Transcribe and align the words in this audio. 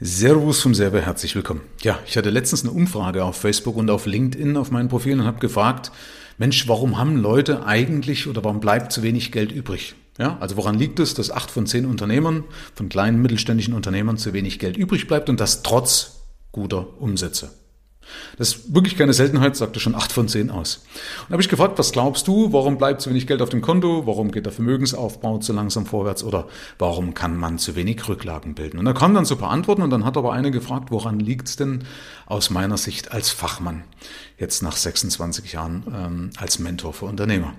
Servus 0.00 0.60
vom 0.60 0.74
Server, 0.74 1.00
herzlich 1.00 1.36
willkommen. 1.36 1.60
Ja, 1.82 2.00
ich 2.04 2.16
hatte 2.16 2.30
letztens 2.30 2.62
eine 2.62 2.72
Umfrage 2.72 3.24
auf 3.24 3.36
Facebook 3.36 3.76
und 3.76 3.88
auf 3.90 4.06
LinkedIn 4.06 4.56
auf 4.56 4.72
meinen 4.72 4.88
Profilen 4.88 5.20
und 5.20 5.26
habe 5.26 5.38
gefragt, 5.38 5.92
Mensch, 6.36 6.66
warum 6.66 6.98
haben 6.98 7.16
Leute 7.16 7.64
eigentlich 7.64 8.26
oder 8.26 8.42
warum 8.42 8.58
bleibt 8.58 8.90
zu 8.90 9.04
wenig 9.04 9.30
Geld 9.30 9.52
übrig? 9.52 9.94
Ja, 10.18 10.36
also 10.40 10.56
woran 10.56 10.76
liegt 10.76 10.98
es, 10.98 11.14
dass 11.14 11.30
acht 11.30 11.48
von 11.48 11.66
zehn 11.66 11.86
Unternehmern, 11.86 12.42
von 12.74 12.88
kleinen 12.88 13.22
mittelständischen 13.22 13.72
Unternehmern 13.72 14.16
zu 14.16 14.32
wenig 14.32 14.58
Geld 14.58 14.76
übrig 14.76 15.06
bleibt 15.06 15.28
und 15.28 15.38
das 15.38 15.62
trotz 15.62 16.24
guter 16.50 17.00
Umsätze? 17.00 17.52
Das 18.36 18.48
ist 18.48 18.74
wirklich 18.74 18.96
keine 18.96 19.12
Seltenheit, 19.12 19.56
sagte 19.56 19.80
schon 19.80 19.94
acht 19.94 20.12
von 20.12 20.28
zehn 20.28 20.50
aus. 20.50 20.84
Und 21.26 21.32
habe 21.32 21.42
ich 21.42 21.48
gefragt, 21.48 21.78
was 21.78 21.92
glaubst 21.92 22.26
du, 22.28 22.52
warum 22.52 22.78
bleibt 22.78 23.00
zu 23.00 23.10
wenig 23.10 23.26
Geld 23.26 23.42
auf 23.42 23.48
dem 23.48 23.62
Konto, 23.62 24.06
warum 24.06 24.30
geht 24.30 24.46
der 24.46 24.52
Vermögensaufbau 24.52 25.38
zu 25.38 25.52
langsam 25.52 25.86
vorwärts 25.86 26.24
oder 26.24 26.48
warum 26.78 27.14
kann 27.14 27.36
man 27.36 27.58
zu 27.58 27.76
wenig 27.76 28.08
Rücklagen 28.08 28.54
bilden? 28.54 28.78
Und 28.78 28.84
da 28.84 28.92
kamen 28.92 29.14
dann 29.14 29.24
so 29.24 29.34
ein 29.34 29.40
paar 29.40 29.50
Antworten 29.50 29.82
und 29.82 29.90
dann 29.90 30.04
hat 30.04 30.16
aber 30.16 30.32
eine 30.32 30.50
gefragt, 30.50 30.90
woran 30.90 31.20
liegt 31.20 31.48
es 31.48 31.56
denn 31.56 31.84
aus 32.26 32.50
meiner 32.50 32.76
Sicht 32.76 33.12
als 33.12 33.30
Fachmann, 33.30 33.84
jetzt 34.38 34.62
nach 34.62 34.76
26 34.76 35.52
Jahren 35.52 35.84
ähm, 35.94 36.30
als 36.36 36.58
Mentor 36.58 36.92
für 36.92 37.06
Unternehmer? 37.06 37.54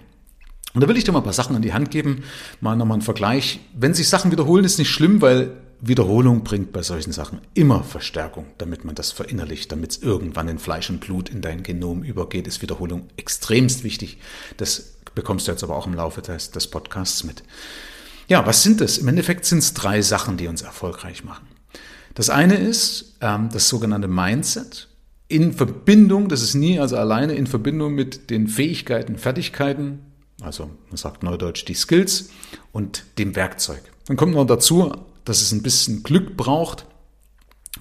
Und 0.73 0.81
da 0.81 0.89
will 0.89 0.97
ich 0.97 1.05
dir 1.05 1.13
mal 1.13 1.19
ein 1.19 1.23
paar 1.23 1.33
Sachen 1.33 1.55
an 1.55 1.61
die 1.61 1.73
Hand 1.73 1.89
geben, 1.89 2.23
mal 2.59 2.75
nochmal 2.75 2.95
einen 2.95 3.01
Vergleich. 3.01 3.61
Wenn 3.73 3.93
sich 3.93 4.09
Sachen 4.09 4.31
wiederholen, 4.31 4.65
ist 4.65 4.77
nicht 4.77 4.89
schlimm, 4.89 5.21
weil 5.21 5.53
Wiederholung 5.81 6.43
bringt 6.43 6.71
bei 6.71 6.81
solchen 6.81 7.11
Sachen 7.11 7.41
immer 7.53 7.83
Verstärkung, 7.83 8.45
damit 8.57 8.85
man 8.85 8.95
das 8.95 9.11
verinnerlicht, 9.11 9.71
damit 9.71 9.91
es 9.91 9.97
irgendwann 9.97 10.47
in 10.47 10.59
Fleisch 10.59 10.89
und 10.89 10.99
Blut 10.99 11.29
in 11.29 11.41
dein 11.41 11.63
Genom 11.63 12.03
übergeht, 12.03 12.47
ist 12.47 12.61
Wiederholung 12.61 13.07
extremst 13.17 13.83
wichtig. 13.83 14.17
Das 14.57 14.95
bekommst 15.15 15.47
du 15.47 15.51
jetzt 15.51 15.63
aber 15.63 15.75
auch 15.75 15.87
im 15.87 15.93
Laufe 15.93 16.21
des, 16.21 16.51
des 16.51 16.67
Podcasts 16.67 17.23
mit. 17.23 17.43
Ja, 18.27 18.45
was 18.45 18.63
sind 18.63 18.81
das? 18.81 18.97
Im 18.97 19.07
Endeffekt 19.07 19.45
sind 19.45 19.59
es 19.59 19.73
drei 19.73 20.01
Sachen, 20.01 20.37
die 20.37 20.47
uns 20.47 20.61
erfolgreich 20.61 21.23
machen. 21.23 21.47
Das 22.15 22.29
eine 22.29 22.55
ist 22.55 23.17
ähm, 23.21 23.49
das 23.51 23.69
sogenannte 23.69 24.07
Mindset 24.07 24.87
in 25.27 25.53
Verbindung, 25.53 26.29
das 26.29 26.41
ist 26.41 26.53
nie 26.53 26.79
also 26.79 26.97
alleine 26.97 27.33
in 27.33 27.47
Verbindung 27.47 27.95
mit 27.95 28.29
den 28.29 28.47
Fähigkeiten, 28.47 29.17
Fertigkeiten, 29.17 29.99
also 30.41 30.69
man 30.89 30.97
sagt 30.97 31.23
neudeutsch 31.23 31.65
die 31.65 31.73
Skills 31.73 32.29
und 32.71 33.05
dem 33.17 33.35
Werkzeug. 33.35 33.81
Dann 34.07 34.17
kommt 34.17 34.33
noch 34.33 34.45
dazu 34.45 34.93
dass 35.25 35.41
es 35.41 35.51
ein 35.51 35.63
bisschen 35.63 36.03
Glück 36.03 36.37
braucht. 36.37 36.85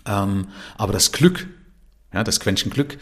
Ähm, 0.06 0.48
aber 0.76 0.92
das 0.92 1.12
Glück, 1.12 1.46
ja, 2.12 2.24
das 2.24 2.40
Quäntchen 2.40 2.70
Glück, 2.70 2.98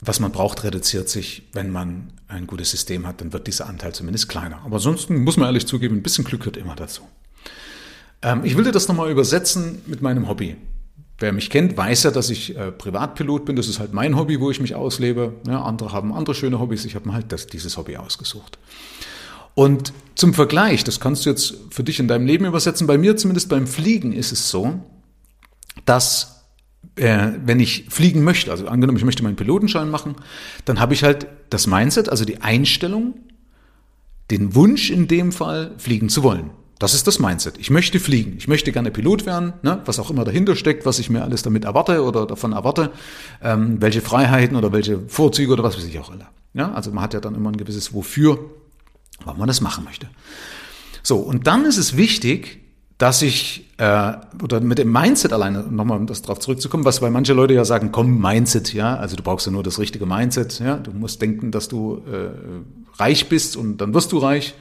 was 0.00 0.20
man 0.20 0.32
braucht, 0.32 0.64
reduziert 0.64 1.08
sich, 1.08 1.48
wenn 1.52 1.70
man 1.70 2.12
ein 2.28 2.46
gutes 2.46 2.70
System 2.70 3.06
hat, 3.06 3.20
dann 3.20 3.32
wird 3.32 3.46
dieser 3.46 3.68
Anteil 3.68 3.94
zumindest 3.94 4.28
kleiner. 4.28 4.60
Aber 4.64 4.76
ansonsten 4.76 5.22
muss 5.22 5.36
man 5.36 5.46
ehrlich 5.46 5.66
zugeben, 5.66 5.96
ein 5.96 6.02
bisschen 6.02 6.24
Glück 6.24 6.40
gehört 6.40 6.56
immer 6.56 6.74
dazu. 6.74 7.02
Ähm, 8.22 8.44
ich 8.44 8.56
will 8.56 8.64
dir 8.64 8.72
das 8.72 8.88
nochmal 8.88 9.10
übersetzen 9.10 9.82
mit 9.86 10.02
meinem 10.02 10.28
Hobby. 10.28 10.56
Wer 11.18 11.32
mich 11.32 11.50
kennt, 11.50 11.76
weiß 11.76 12.02
ja, 12.02 12.10
dass 12.10 12.30
ich 12.30 12.56
äh, 12.56 12.72
Privatpilot 12.72 13.44
bin. 13.44 13.54
Das 13.54 13.68
ist 13.68 13.78
halt 13.78 13.92
mein 13.92 14.16
Hobby, 14.16 14.40
wo 14.40 14.50
ich 14.50 14.60
mich 14.60 14.74
auslebe. 14.74 15.34
Ja, 15.46 15.62
andere 15.62 15.92
haben 15.92 16.12
andere 16.12 16.34
schöne 16.34 16.58
Hobbys. 16.58 16.84
Ich 16.84 16.96
habe 16.96 17.08
mir 17.08 17.14
halt 17.14 17.30
das, 17.30 17.46
dieses 17.46 17.76
Hobby 17.76 17.96
ausgesucht. 17.96 18.58
Und 19.54 19.92
zum 20.14 20.34
Vergleich, 20.34 20.84
das 20.84 21.00
kannst 21.00 21.24
du 21.24 21.30
jetzt 21.30 21.54
für 21.70 21.84
dich 21.84 21.98
in 21.98 22.08
deinem 22.08 22.26
Leben 22.26 22.44
übersetzen, 22.44 22.86
bei 22.86 22.98
mir 22.98 23.16
zumindest 23.16 23.48
beim 23.48 23.66
Fliegen 23.66 24.12
ist 24.12 24.32
es 24.32 24.50
so, 24.50 24.80
dass 25.84 26.44
äh, 26.96 27.32
wenn 27.44 27.60
ich 27.60 27.86
fliegen 27.88 28.22
möchte, 28.22 28.50
also 28.50 28.66
angenommen, 28.66 28.98
ich 28.98 29.04
möchte 29.04 29.22
meinen 29.22 29.36
Pilotenschein 29.36 29.90
machen, 29.90 30.16
dann 30.64 30.80
habe 30.80 30.94
ich 30.94 31.04
halt 31.04 31.26
das 31.50 31.66
Mindset, 31.66 32.08
also 32.08 32.24
die 32.24 32.42
Einstellung, 32.42 33.14
den 34.30 34.54
Wunsch 34.54 34.90
in 34.90 35.08
dem 35.08 35.32
Fall, 35.32 35.72
fliegen 35.78 36.08
zu 36.08 36.22
wollen. 36.22 36.50
Das 36.78 36.94
ist 36.94 37.06
das 37.06 37.20
Mindset. 37.20 37.58
Ich 37.58 37.70
möchte 37.70 38.00
fliegen. 38.00 38.34
Ich 38.38 38.48
möchte 38.48 38.72
gerne 38.72 38.90
Pilot 38.90 39.24
werden, 39.24 39.52
ne? 39.62 39.80
was 39.84 40.00
auch 40.00 40.10
immer 40.10 40.24
dahinter 40.24 40.56
steckt, 40.56 40.84
was 40.84 40.98
ich 40.98 41.10
mir 41.10 41.22
alles 41.22 41.42
damit 41.42 41.64
erwarte 41.64 42.02
oder 42.02 42.26
davon 42.26 42.52
erwarte, 42.52 42.90
ähm, 43.40 43.80
welche 43.80 44.00
Freiheiten 44.00 44.56
oder 44.56 44.72
welche 44.72 44.98
Vorzüge 45.06 45.52
oder 45.52 45.62
was 45.62 45.76
weiß 45.76 45.84
ich 45.84 45.98
auch 46.00 46.10
alle. 46.10 46.26
Ja? 46.54 46.72
Also 46.72 46.90
man 46.90 47.04
hat 47.04 47.14
ja 47.14 47.20
dann 47.20 47.36
immer 47.36 47.50
ein 47.50 47.56
gewisses 47.56 47.94
Wofür 47.94 48.50
warum 49.24 49.38
man 49.38 49.48
das 49.48 49.60
machen 49.60 49.84
möchte. 49.84 50.08
So, 51.02 51.16
und 51.16 51.46
dann 51.46 51.64
ist 51.64 51.78
es 51.78 51.96
wichtig, 51.96 52.60
dass 53.02 53.20
ich, 53.20 53.68
äh, 53.78 54.12
oder 54.42 54.60
mit 54.60 54.78
dem 54.78 54.92
Mindset 54.92 55.32
alleine, 55.32 55.64
nochmal 55.64 55.98
um 55.98 56.06
das 56.06 56.22
darauf 56.22 56.38
zurückzukommen, 56.38 56.84
was, 56.84 57.02
weil 57.02 57.10
manche 57.10 57.32
Leute 57.32 57.52
ja 57.52 57.64
sagen, 57.64 57.90
komm, 57.90 58.20
Mindset, 58.20 58.72
ja, 58.74 58.96
also 58.96 59.16
du 59.16 59.24
brauchst 59.24 59.44
ja 59.44 59.50
nur 59.50 59.64
das 59.64 59.80
richtige 59.80 60.06
Mindset, 60.06 60.60
ja, 60.60 60.76
du 60.76 60.92
musst 60.92 61.20
denken, 61.20 61.50
dass 61.50 61.66
du 61.66 62.02
äh, 62.06 63.00
reich 63.00 63.28
bist 63.28 63.56
und 63.56 63.78
dann 63.78 63.92
wirst 63.92 64.12
du 64.12 64.18
reich. 64.18 64.54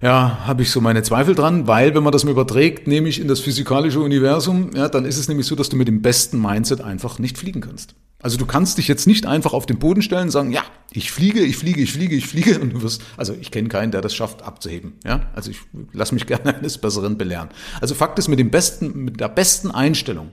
Ja, 0.00 0.46
habe 0.46 0.62
ich 0.62 0.70
so 0.70 0.80
meine 0.80 1.02
Zweifel 1.02 1.34
dran, 1.34 1.66
weil 1.66 1.94
wenn 1.96 2.04
man 2.04 2.12
das 2.12 2.24
mal 2.24 2.30
überträgt, 2.30 2.86
nämlich 2.86 3.20
in 3.20 3.26
das 3.26 3.40
physikalische 3.40 4.00
Universum, 4.00 4.70
ja, 4.76 4.88
dann 4.88 5.04
ist 5.04 5.16
es 5.16 5.26
nämlich 5.26 5.46
so, 5.46 5.56
dass 5.56 5.68
du 5.68 5.76
mit 5.76 5.88
dem 5.88 6.02
besten 6.02 6.40
Mindset 6.40 6.80
einfach 6.80 7.18
nicht 7.18 7.38
fliegen 7.38 7.60
kannst. 7.60 7.94
Also 8.26 8.38
du 8.38 8.46
kannst 8.46 8.76
dich 8.76 8.88
jetzt 8.88 9.06
nicht 9.06 9.24
einfach 9.24 9.52
auf 9.52 9.66
den 9.66 9.78
Boden 9.78 10.02
stellen 10.02 10.24
und 10.24 10.30
sagen, 10.32 10.50
ja, 10.50 10.64
ich 10.90 11.12
fliege, 11.12 11.44
ich 11.44 11.56
fliege, 11.56 11.80
ich 11.80 11.92
fliege, 11.92 12.16
ich 12.16 12.26
fliege 12.26 12.58
und 12.58 12.72
du 12.72 12.82
wirst, 12.82 13.00
also 13.16 13.36
ich 13.40 13.52
kenne 13.52 13.68
keinen, 13.68 13.92
der 13.92 14.00
das 14.00 14.16
schafft 14.16 14.42
abzuheben. 14.42 14.94
Ja, 15.04 15.30
also 15.36 15.52
ich 15.52 15.58
lasse 15.92 16.12
mich 16.12 16.26
gerne 16.26 16.56
eines 16.56 16.78
Besseren 16.78 17.18
belehren. 17.18 17.50
Also 17.80 17.94
Fakt 17.94 18.18
ist, 18.18 18.26
mit 18.26 18.40
dem 18.40 18.50
besten, 18.50 19.04
mit 19.04 19.20
der 19.20 19.28
besten 19.28 19.70
Einstellung, 19.70 20.32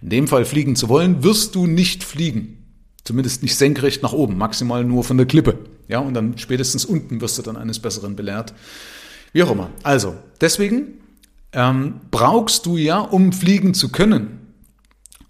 in 0.00 0.08
dem 0.08 0.26
Fall 0.26 0.46
fliegen 0.46 0.74
zu 0.74 0.88
wollen, 0.88 1.22
wirst 1.22 1.54
du 1.54 1.66
nicht 1.66 2.02
fliegen. 2.02 2.64
Zumindest 3.04 3.42
nicht 3.42 3.56
senkrecht 3.56 4.02
nach 4.02 4.14
oben, 4.14 4.38
maximal 4.38 4.82
nur 4.82 5.04
von 5.04 5.18
der 5.18 5.26
Klippe. 5.26 5.58
Ja, 5.86 5.98
und 5.98 6.14
dann 6.14 6.38
spätestens 6.38 6.86
unten 6.86 7.20
wirst 7.20 7.36
du 7.36 7.42
dann 7.42 7.58
eines 7.58 7.78
Besseren 7.78 8.16
belehrt. 8.16 8.54
Wie 9.34 9.42
auch 9.42 9.50
immer. 9.50 9.68
Also, 9.82 10.16
deswegen 10.40 10.94
ähm, 11.52 12.00
brauchst 12.10 12.64
du 12.64 12.78
ja, 12.78 13.00
um 13.00 13.34
fliegen 13.34 13.74
zu 13.74 13.90
können, 13.90 14.54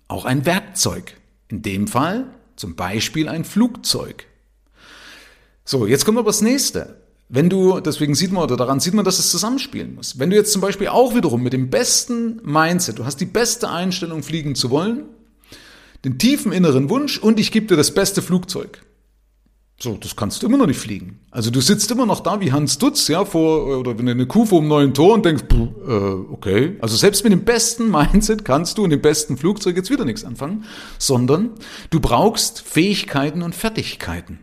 auch 0.07 0.27
ein 0.27 0.47
Werkzeug. 0.47 1.19
In 1.49 1.63
dem 1.63 1.89
Fall 1.89 2.27
zum 2.57 2.77
Beispiel 2.77 3.29
ein 3.29 3.45
Flugzeug. 3.45 4.27
So, 5.65 5.87
jetzt 5.87 6.05
kommt 6.05 6.19
aber 6.19 6.29
das 6.29 6.43
nächste. 6.43 7.03
Wenn 7.29 7.51
du, 7.51 7.81
deswegen 7.81 8.15
sieht 8.15 8.33
man 8.33 8.43
oder 8.43 8.57
daran 8.57 8.81
sieht 8.81 8.95
man, 8.95 9.05
dass 9.05 9.19
es 9.19 9.31
zusammenspielen 9.31 9.95
muss. 9.95 10.19
Wenn 10.19 10.31
du 10.31 10.37
jetzt 10.37 10.53
zum 10.53 10.63
Beispiel 10.63 10.89
auch 10.89 11.15
wiederum 11.15 11.43
mit 11.43 11.53
dem 11.53 11.69
besten 11.69 12.41
Mindset, 12.43 12.99
du 12.99 13.05
hast 13.05 13.21
die 13.21 13.27
beste 13.27 13.69
Einstellung, 13.69 14.23
fliegen 14.23 14.55
zu 14.55 14.71
wollen, 14.71 15.05
den 16.05 16.19
tiefen 16.19 16.53
inneren 16.53 16.89
Wunsch 16.89 17.19
und 17.19 17.39
ich 17.39 17.53
gebe 17.53 17.67
dir 17.67 17.77
das 17.77 17.93
beste 17.93 18.23
Flugzeug. 18.23 18.81
So, 19.81 19.97
das 19.97 20.17
kannst 20.17 20.43
du 20.43 20.49
immer 20.49 20.59
noch 20.59 20.67
nicht 20.67 20.81
fliegen. 20.81 21.21
Also 21.31 21.53
du 21.53 21.61
sitzt 21.61 21.89
immer 21.93 22.05
noch 22.05 22.19
da 22.19 22.41
wie 22.41 22.51
Hans 22.51 22.79
Dutz, 22.79 23.07
ja, 23.07 23.25
vor, 23.25 23.79
oder 23.79 23.97
wenn 23.97 24.09
eine 24.09 24.27
Kuh 24.27 24.45
vor 24.45 24.59
einem 24.59 24.67
neuen 24.67 24.93
Tor 24.93 25.15
und 25.15 25.25
denkst, 25.25 25.45
äh, 25.53 25.93
okay. 25.93 26.77
Also 26.81 26.97
selbst 26.97 27.23
mit 27.23 27.33
dem 27.33 27.45
besten 27.45 27.89
Mindset 27.91 28.45
kannst 28.45 28.77
du 28.77 28.85
in 28.85 28.91
dem 28.91 29.01
besten 29.01 29.37
Flugzeug 29.37 29.77
jetzt 29.77 29.91
wieder 29.91 30.05
nichts 30.05 30.25
anfangen, 30.25 30.65
sondern 30.99 31.51
du 31.91 32.01
brauchst 32.01 32.61
Fähigkeiten 32.61 33.41
und 33.43 33.55
Fertigkeiten, 33.55 34.41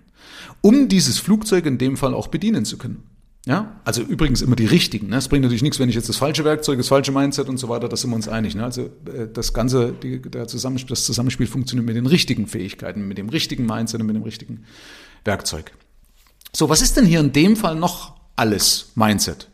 um 0.62 0.88
dieses 0.88 1.20
Flugzeug 1.20 1.66
in 1.66 1.78
dem 1.78 1.98
Fall 1.98 2.14
auch 2.14 2.28
bedienen 2.28 2.64
zu 2.64 2.78
können. 2.78 3.04
Ja, 3.46 3.80
also 3.84 4.02
übrigens 4.02 4.42
immer 4.42 4.56
die 4.56 4.66
richtigen. 4.66 5.10
Ne? 5.10 5.18
Es 5.18 5.28
bringt 5.28 5.44
natürlich 5.44 5.62
nichts, 5.62 5.80
wenn 5.80 5.90
ich 5.90 5.96
jetzt 5.96 6.10
das 6.10 6.18
falsche 6.18 6.44
Werkzeug, 6.46 6.78
das 6.78 6.88
falsche 6.88 7.12
Mindset 7.12 7.48
und 7.48 7.58
so 7.58 7.70
weiter, 7.70 7.88
da 7.88 7.96
sind 7.96 8.10
wir 8.10 8.16
uns 8.16 8.28
einig. 8.28 8.56
Ne? 8.56 8.64
Also 8.64 8.84
äh, 8.84 9.28
das 9.32 9.54
ganze, 9.54 9.92
die, 9.92 10.20
der 10.20 10.48
Zusammenspiel, 10.48 10.90
das 10.90 11.06
Zusammenspiel 11.06 11.46
funktioniert 11.46 11.86
mit 11.86 11.96
den 11.96 12.08
richtigen 12.08 12.48
Fähigkeiten, 12.48 13.08
mit 13.08 13.20
dem 13.20 13.30
richtigen 13.30 13.68
Mindset 13.68 14.02
und 14.02 14.08
mit 14.08 14.16
dem 14.16 14.24
richtigen 14.24 14.64
Werkzeug. 15.26 15.74
So, 16.56 16.70
was 16.70 16.82
ist 16.82 16.96
denn 16.96 17.06
hier 17.06 17.20
in 17.20 17.34
dem 17.34 17.58
Fall 17.58 17.76
noch 17.76 18.16
alles 18.36 18.92
Mindset? 18.96 19.50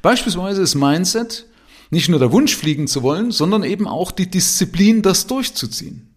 Beispielsweise 0.00 0.62
ist 0.62 0.74
Mindset 0.74 1.46
nicht 1.90 2.08
nur 2.08 2.18
der 2.18 2.32
Wunsch 2.32 2.56
fliegen 2.56 2.86
zu 2.86 3.02
wollen, 3.02 3.30
sondern 3.30 3.62
eben 3.62 3.86
auch 3.86 4.10
die 4.10 4.30
Disziplin, 4.30 5.02
das 5.02 5.26
durchzuziehen. 5.26 6.14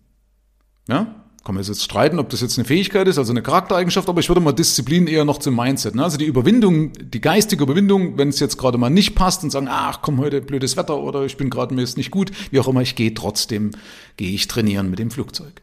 Ja? 0.88 1.16
Kann 1.44 1.56
man 1.56 1.64
jetzt 1.64 1.84
streiten, 1.84 2.20
ob 2.20 2.30
das 2.30 2.42
jetzt 2.42 2.58
eine 2.58 2.66
Fähigkeit 2.66 3.08
ist, 3.08 3.18
also 3.18 3.32
eine 3.32 3.42
Charaktereigenschaft, 3.42 4.10
aber 4.10 4.20
ich 4.20 4.30
würde 4.30 4.42
mal 4.42 4.52
Disziplin 4.52 5.08
eher 5.08 5.26
noch 5.26 5.40
zum 5.40 5.56
Mindset. 5.56 5.96
Ne? 5.96 6.04
Also 6.04 6.18
die 6.18 6.26
Überwindung, 6.26 6.92
die 6.94 7.22
geistige 7.22 7.64
Überwindung, 7.64 8.18
wenn 8.18 8.30
es 8.30 8.40
jetzt 8.40 8.58
gerade 8.58 8.78
mal 8.78 8.90
nicht 8.90 9.16
passt 9.16 9.44
und 9.44 9.50
sagen, 9.50 9.68
ach 9.70 10.02
komm, 10.02 10.20
heute 10.20 10.42
blödes 10.42 10.78
Wetter 10.78 10.98
oder 10.98 11.24
ich 11.24 11.38
bin 11.38 11.50
gerade 11.50 11.74
mir 11.74 11.82
ist 11.82 11.98
nicht 11.98 12.12
gut, 12.12 12.32
wie 12.52 12.60
auch 12.60 12.68
immer, 12.68 12.82
ich 12.82 12.96
gehe 12.96 13.14
trotzdem, 13.14 13.72
gehe 14.18 14.32
ich 14.32 14.48
trainieren 14.48 14.90
mit 14.90 15.00
dem 15.00 15.12
Flugzeug. 15.12 15.62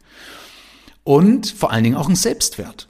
Und 1.05 1.47
vor 1.47 1.71
allen 1.73 1.85
Dingen 1.85 1.97
auch 1.97 2.09
ein 2.09 2.17
Selbstwert. 2.17 2.89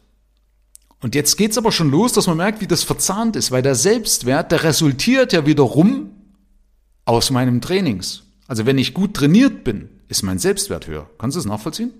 Und 1.03 1.15
jetzt 1.15 1.37
geht's 1.37 1.59
aber 1.59 1.73
schon 1.73 1.91
los, 1.91 2.13
dass 2.13 2.27
man 2.27 2.39
merkt, 2.39 2.61
wie 2.61 2.67
das 2.67 2.83
verzahnt 2.83 3.37
ist, 3.37 3.51
weil 3.51 3.63
der 3.63 3.75
Selbstwert, 3.75 4.51
der 4.53 4.65
resultiert 4.65 5.33
ja 5.33 5.47
wiederum 5.47 6.11
aus 7.05 7.31
meinem 7.31 7.61
Trainings. 7.61 8.23
Also 8.49 8.67
wenn 8.67 8.79
ich 8.79 8.95
gut 8.95 9.15
trainiert 9.15 9.65
bin, 9.65 9.89
ist 10.09 10.23
mein 10.23 10.39
Selbstwert 10.39 10.87
höher. 10.87 11.09
Kannst 11.19 11.37
du 11.37 11.41
das 11.41 11.47
nachvollziehen? 11.47 11.93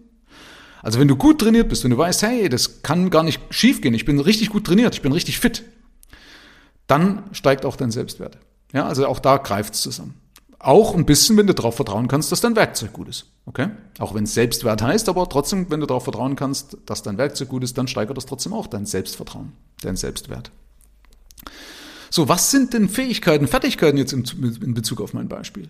Also 0.83 1.01
wenn 1.01 1.09
du 1.09 1.17
gut 1.17 1.41
trainiert 1.41 1.69
bist 1.69 1.85
und 1.85 1.91
du 1.91 1.99
weißt, 1.99 2.23
hey, 2.23 2.49
das 2.49 2.83
kann 2.83 3.11
gar 3.11 3.23
nicht 3.23 3.41
schiefgehen, 3.51 3.95
ich 3.95 4.05
bin 4.05 4.21
richtig 4.21 4.51
gut 4.51 4.67
trainiert, 4.67 4.95
ich 4.95 5.03
bin 5.03 5.13
richtig 5.13 5.39
fit, 5.39 5.65
dann 6.87 7.25
steigt 7.33 7.65
auch 7.65 7.77
dein 7.77 7.91
Selbstwert. 7.91 8.39
Ja, 8.73 8.87
also 8.87 9.07
auch 9.07 9.19
da 9.19 9.39
greift's 9.39 9.83
zusammen. 9.83 10.15
Auch 10.59 10.95
ein 10.95 11.05
bisschen, 11.05 11.37
wenn 11.37 11.47
du 11.47 11.55
darauf 11.55 11.77
vertrauen 11.77 12.09
kannst, 12.09 12.33
dass 12.33 12.41
dein 12.41 12.57
Werkzeug 12.57 12.93
gut 12.93 13.09
ist. 13.09 13.27
Okay? 13.45 13.69
Auch 13.99 14.15
wenn 14.15 14.25
es 14.25 14.35
Selbstwert 14.35 14.83
heißt, 14.83 15.09
aber 15.09 15.29
trotzdem, 15.29 15.71
wenn 15.71 15.81
du 15.81 15.87
darauf 15.87 16.05
vertrauen 16.05 16.35
kannst, 16.35 16.79
dass 16.87 17.03
dein 17.03 17.19
Werkzeug 17.19 17.49
gut 17.49 17.63
ist, 17.63 17.77
dann 17.77 17.89
steigert 17.89 18.17
das 18.17 18.27
trotzdem 18.27 18.55
auch 18.55 18.67
dein 18.67 18.87
Selbstvertrauen, 18.87 19.53
dein 19.83 19.97
Selbstwert. 19.97 20.51
So, 22.11 22.29
was 22.29 22.51
sind 22.51 22.73
denn 22.73 22.89
Fähigkeiten, 22.89 23.47
Fertigkeiten 23.47 23.99
jetzt 23.99 24.13
in, 24.13 24.75
Bezug 24.75 25.01
auf 25.01 25.13
mein 25.13 25.29
Beispiel? 25.29 25.69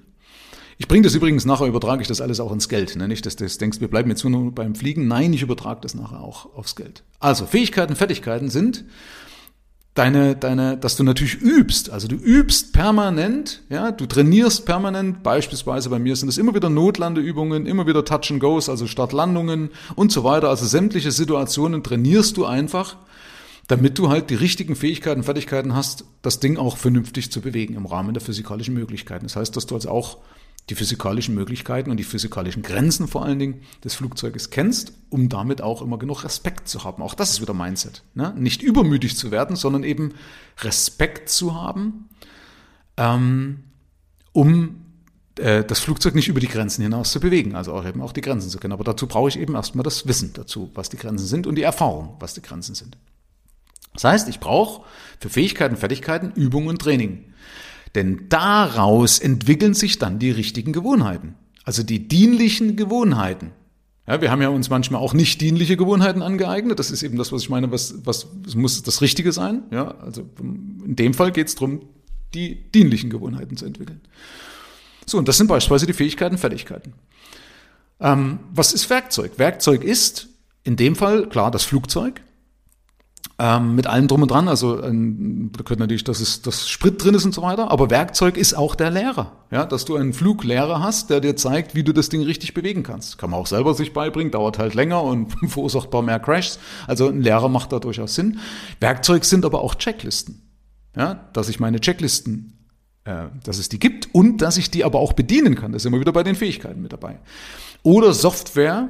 Ich 0.78 0.86
bringe 0.88 1.02
das 1.02 1.14
übrigens 1.14 1.44
nachher, 1.46 1.66
übertrage 1.66 2.02
ich 2.02 2.08
das 2.08 2.20
alles 2.20 2.38
auch 2.38 2.52
ins 2.52 2.68
Geld. 2.68 2.96
Ne? 2.96 3.08
Nicht, 3.08 3.26
dass 3.26 3.36
du 3.36 3.46
denkst, 3.46 3.80
wir 3.80 3.88
bleiben 3.88 4.10
jetzt 4.10 4.24
nur 4.24 4.54
beim 4.54 4.74
Fliegen. 4.74 5.08
Nein, 5.08 5.32
ich 5.32 5.42
übertrage 5.42 5.80
das 5.80 5.94
nachher 5.94 6.20
auch 6.20 6.54
aufs 6.54 6.76
Geld. 6.76 7.02
Also, 7.18 7.46
Fähigkeiten, 7.46 7.96
Fertigkeiten 7.96 8.50
sind 8.50 8.84
deine, 9.96 10.36
deine, 10.36 10.76
dass 10.76 10.96
du 10.96 11.02
natürlich 11.02 11.40
übst. 11.40 11.90
Also 11.90 12.06
du 12.06 12.16
übst 12.16 12.72
permanent, 12.72 13.62
ja, 13.68 13.90
du 13.90 14.06
trainierst 14.06 14.64
permanent. 14.66 15.22
Beispielsweise 15.22 15.90
bei 15.90 15.98
mir 15.98 16.14
sind 16.14 16.28
es 16.28 16.38
immer 16.38 16.54
wieder 16.54 16.70
Notlandeübungen, 16.70 17.66
immer 17.66 17.86
wieder 17.86 18.04
Touch 18.04 18.30
and 18.30 18.40
Goes, 18.40 18.68
also 18.68 18.86
Startlandungen 18.86 19.70
und 19.96 20.12
so 20.12 20.22
weiter. 20.22 20.50
Also 20.50 20.66
sämtliche 20.66 21.10
Situationen 21.10 21.82
trainierst 21.82 22.36
du 22.36 22.44
einfach, 22.44 22.96
damit 23.66 23.98
du 23.98 24.08
halt 24.08 24.30
die 24.30 24.34
richtigen 24.34 24.76
Fähigkeiten, 24.76 25.22
Fertigkeiten 25.22 25.74
hast, 25.74 26.04
das 26.22 26.38
Ding 26.38 26.58
auch 26.58 26.76
vernünftig 26.76 27.32
zu 27.32 27.40
bewegen 27.40 27.74
im 27.74 27.86
Rahmen 27.86 28.14
der 28.14 28.22
physikalischen 28.22 28.74
Möglichkeiten. 28.74 29.24
Das 29.24 29.36
heißt, 29.36 29.56
dass 29.56 29.66
du 29.66 29.74
also 29.74 29.88
auch 29.88 30.18
die 30.68 30.74
physikalischen 30.74 31.34
Möglichkeiten 31.34 31.90
und 31.90 31.96
die 31.96 32.04
physikalischen 32.04 32.62
Grenzen 32.62 33.06
vor 33.06 33.24
allen 33.24 33.38
Dingen 33.38 33.60
des 33.84 33.94
Flugzeuges 33.94 34.50
kennst, 34.50 34.92
um 35.10 35.28
damit 35.28 35.62
auch 35.62 35.80
immer 35.80 35.96
genug 35.98 36.24
Respekt 36.24 36.68
zu 36.68 36.82
haben. 36.82 37.02
Auch 37.02 37.14
das 37.14 37.30
ist 37.30 37.40
wieder 37.40 37.54
Mindset. 37.54 38.02
Ne? 38.14 38.34
Nicht 38.36 38.62
übermütig 38.62 39.16
zu 39.16 39.30
werden, 39.30 39.54
sondern 39.54 39.84
eben 39.84 40.14
Respekt 40.60 41.28
zu 41.28 41.54
haben, 41.54 42.08
ähm, 42.96 43.64
um 44.32 44.82
äh, 45.38 45.64
das 45.64 45.78
Flugzeug 45.78 46.16
nicht 46.16 46.28
über 46.28 46.40
die 46.40 46.48
Grenzen 46.48 46.82
hinaus 46.82 47.12
zu 47.12 47.20
bewegen, 47.20 47.54
also 47.54 47.72
auch 47.72 47.86
eben 47.86 48.02
auch 48.02 48.12
die 48.12 48.20
Grenzen 48.20 48.50
zu 48.50 48.58
kennen. 48.58 48.72
Aber 48.72 48.84
dazu 48.84 49.06
brauche 49.06 49.28
ich 49.28 49.38
eben 49.38 49.54
erstmal 49.54 49.84
das 49.84 50.08
Wissen 50.08 50.32
dazu, 50.34 50.70
was 50.74 50.88
die 50.88 50.96
Grenzen 50.96 51.26
sind 51.26 51.46
und 51.46 51.54
die 51.54 51.62
Erfahrung, 51.62 52.16
was 52.18 52.34
die 52.34 52.42
Grenzen 52.42 52.74
sind. 52.74 52.96
Das 53.94 54.04
heißt, 54.04 54.28
ich 54.28 54.40
brauche 54.40 54.84
für 55.20 55.30
Fähigkeiten, 55.30 55.76
Fertigkeiten 55.76 56.32
Übung 56.32 56.66
und 56.66 56.82
Training. 56.82 57.32
Denn 57.96 58.28
daraus 58.28 59.18
entwickeln 59.18 59.72
sich 59.74 59.98
dann 59.98 60.18
die 60.18 60.30
richtigen 60.30 60.72
Gewohnheiten. 60.72 61.34
Also 61.64 61.82
die 61.82 62.06
dienlichen 62.06 62.76
Gewohnheiten. 62.76 63.52
Ja, 64.06 64.20
wir 64.20 64.30
haben 64.30 64.42
ja 64.42 64.50
uns 64.50 64.68
manchmal 64.70 65.00
auch 65.00 65.14
nicht 65.14 65.40
dienliche 65.40 65.78
Gewohnheiten 65.78 66.22
angeeignet. 66.22 66.78
Das 66.78 66.90
ist 66.90 67.02
eben 67.02 67.16
das, 67.16 67.32
was 67.32 67.42
ich 67.42 67.48
meine, 67.48 67.72
was, 67.72 67.94
was 68.04 68.28
muss 68.54 68.82
das 68.82 69.00
Richtige 69.00 69.32
sein. 69.32 69.62
Ja, 69.70 69.96
also 69.98 70.28
in 70.38 70.94
dem 70.94 71.14
Fall 71.14 71.32
geht 71.32 71.48
es 71.48 71.54
darum, 71.54 71.86
die 72.34 72.70
dienlichen 72.70 73.08
Gewohnheiten 73.08 73.56
zu 73.56 73.64
entwickeln. 73.64 74.02
So, 75.06 75.16
und 75.16 75.26
das 75.26 75.38
sind 75.38 75.46
beispielsweise 75.46 75.86
die 75.86 75.94
Fähigkeiten, 75.94 76.36
Fertigkeiten. 76.36 76.92
Ähm, 77.98 78.40
was 78.52 78.74
ist 78.74 78.90
Werkzeug? 78.90 79.38
Werkzeug 79.38 79.82
ist 79.82 80.28
in 80.64 80.76
dem 80.76 80.96
Fall 80.96 81.30
klar 81.30 81.50
das 81.50 81.64
Flugzeug. 81.64 82.20
Ähm, 83.38 83.74
mit 83.74 83.86
allem 83.86 84.08
drum 84.08 84.22
und 84.22 84.30
dran. 84.30 84.48
Also 84.48 84.82
ähm, 84.82 85.50
da 85.54 85.62
gehört 85.62 85.78
natürlich, 85.78 86.04
dass 86.04 86.20
es 86.20 86.40
das 86.40 86.70
Sprit 86.70 87.04
drin 87.04 87.14
ist 87.14 87.26
und 87.26 87.34
so 87.34 87.42
weiter. 87.42 87.70
Aber 87.70 87.90
Werkzeug 87.90 88.38
ist 88.38 88.54
auch 88.54 88.74
der 88.74 88.90
Lehrer. 88.90 89.32
Ja, 89.50 89.66
dass 89.66 89.84
du 89.84 89.96
einen 89.96 90.14
Fluglehrer 90.14 90.82
hast, 90.82 91.10
der 91.10 91.20
dir 91.20 91.36
zeigt, 91.36 91.74
wie 91.74 91.84
du 91.84 91.92
das 91.92 92.08
Ding 92.08 92.22
richtig 92.22 92.54
bewegen 92.54 92.82
kannst. 92.82 93.18
Kann 93.18 93.30
man 93.30 93.38
auch 93.38 93.46
selber 93.46 93.74
sich 93.74 93.92
beibringen, 93.92 94.32
dauert 94.32 94.58
halt 94.58 94.74
länger 94.74 95.02
und 95.02 95.34
verursacht 95.48 95.90
paar 95.90 96.00
mehr 96.00 96.18
Crashs. 96.18 96.58
Also 96.86 97.08
ein 97.08 97.20
Lehrer 97.20 97.50
macht 97.50 97.72
da 97.72 97.78
durchaus 97.78 98.14
Sinn. 98.14 98.38
Werkzeug 98.80 99.26
sind 99.26 99.44
aber 99.44 99.60
auch 99.60 99.74
Checklisten. 99.74 100.42
Ja, 100.96 101.28
dass 101.34 101.50
ich 101.50 101.60
meine 101.60 101.78
Checklisten 101.78 102.56
äh, 103.06 103.26
dass 103.44 103.58
es 103.58 103.68
die 103.68 103.78
gibt 103.78 104.14
und 104.14 104.38
dass 104.38 104.56
ich 104.56 104.70
die 104.70 104.82
aber 104.82 104.98
auch 104.98 105.12
bedienen 105.12 105.54
kann. 105.54 105.72
Das 105.72 105.82
ist 105.82 105.86
immer 105.86 106.00
wieder 106.00 106.12
bei 106.12 106.22
den 106.22 106.34
Fähigkeiten 106.34 106.82
mit 106.82 106.92
dabei. 106.92 107.20
Oder 107.82 108.12
Software, 108.12 108.88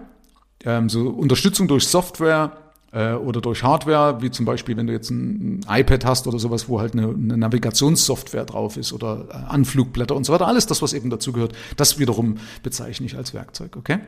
ähm, 0.64 0.88
so 0.88 1.10
Unterstützung 1.10 1.68
durch 1.68 1.86
Software, 1.86 2.65
äh, 2.96 3.12
oder 3.12 3.42
durch 3.42 3.62
Hardware, 3.62 4.22
wie 4.22 4.30
zum 4.30 4.46
Beispiel, 4.46 4.76
wenn 4.78 4.86
du 4.86 4.92
jetzt 4.94 5.10
ein, 5.10 5.60
iPad 5.68 6.06
hast 6.06 6.26
oder 6.26 6.38
sowas, 6.38 6.66
wo 6.68 6.80
halt 6.80 6.94
eine, 6.94 7.08
eine 7.08 7.36
Navigationssoftware 7.36 8.46
drauf 8.46 8.78
ist 8.78 8.94
oder 8.94 9.26
äh, 9.28 9.34
Anflugblätter 9.34 10.16
und 10.16 10.24
so 10.24 10.32
weiter, 10.32 10.46
alles 10.46 10.66
das, 10.66 10.80
was 10.80 10.94
eben 10.94 11.10
dazu 11.10 11.32
gehört, 11.32 11.52
das 11.76 11.98
wiederum 11.98 12.38
bezeichne 12.62 13.04
ich 13.04 13.16
als 13.16 13.34
Werkzeug, 13.34 13.76
okay? 13.76 13.98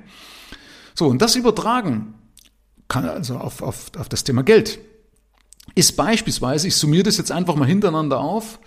So, 0.95 1.07
und 1.07 1.21
das 1.21 1.37
übertragen 1.37 2.15
kann 2.89 3.05
also 3.05 3.37
auf, 3.37 3.61
auf, 3.61 3.91
auf 3.99 4.09
das 4.09 4.25
Thema 4.25 4.43
Geld 4.43 4.79
ist 5.75 5.97
beispielsweise, 5.97 6.67
ich 6.67 6.77
summiere 6.77 7.03
das 7.05 7.19
jetzt 7.19 7.31
einfach 7.31 7.55
mal 7.55 7.69
hintereinander 7.69 8.19
auf, 8.19 8.59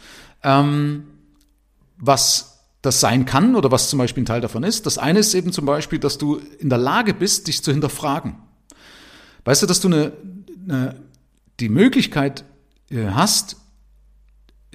ähm, 0.44 1.06
was 1.98 2.60
das 2.84 3.00
sein 3.00 3.26
kann 3.26 3.56
oder 3.56 3.72
was 3.72 3.90
zum 3.90 3.98
Beispiel 3.98 4.22
ein 4.22 4.28
Teil 4.28 4.42
davon 4.42 4.64
ist. 4.64 4.86
Das 4.86 5.00
eine 5.00 5.20
ist 5.20 5.34
eben 5.34 5.52
zum 5.52 5.66
Beispiel, 5.66 5.98
dass 5.98 6.20
du 6.20 6.40
in 6.60 6.70
der 6.70 6.78
Lage 6.78 7.16
bist, 7.16 7.48
dich 7.48 7.64
zu 7.64 7.72
hinterfragen. 7.72 8.36
Weißt 9.44 9.64
du, 9.64 9.68
dass 9.68 9.80
du 9.80 9.88
eine, 9.88 10.14
eine, 10.68 10.96
die 11.60 11.70
Möglichkeit 11.70 12.44
äh, 12.90 13.08
hast 13.08 13.58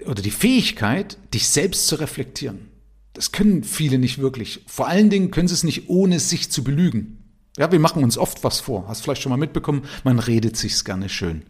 oder 0.04 0.22
die 0.22 0.30
Fähigkeit, 0.30 1.18
dich 1.32 1.48
selbst 1.48 1.86
zu 1.86 1.96
reflektieren. 1.96 2.68
Das 3.12 3.32
können 3.32 3.64
viele 3.64 3.98
nicht 3.98 4.18
wirklich. 4.18 4.62
Vor 4.66 4.88
allen 4.88 5.08
Dingen 5.08 5.30
können 5.30 5.48
sie 5.48 5.54
es 5.54 5.64
nicht, 5.64 5.88
ohne 5.88 6.20
sich 6.20 6.50
zu 6.50 6.62
belügen. 6.62 7.22
Ja, 7.56 7.72
wir 7.72 7.80
machen 7.80 8.04
uns 8.04 8.18
oft 8.18 8.44
was 8.44 8.60
vor. 8.60 8.86
Hast 8.88 9.02
vielleicht 9.02 9.22
schon 9.22 9.30
mal 9.30 9.38
mitbekommen, 9.38 9.84
man 10.04 10.18
redet 10.18 10.56
sich's 10.56 10.84
gerne 10.84 11.08
schön. 11.08 11.42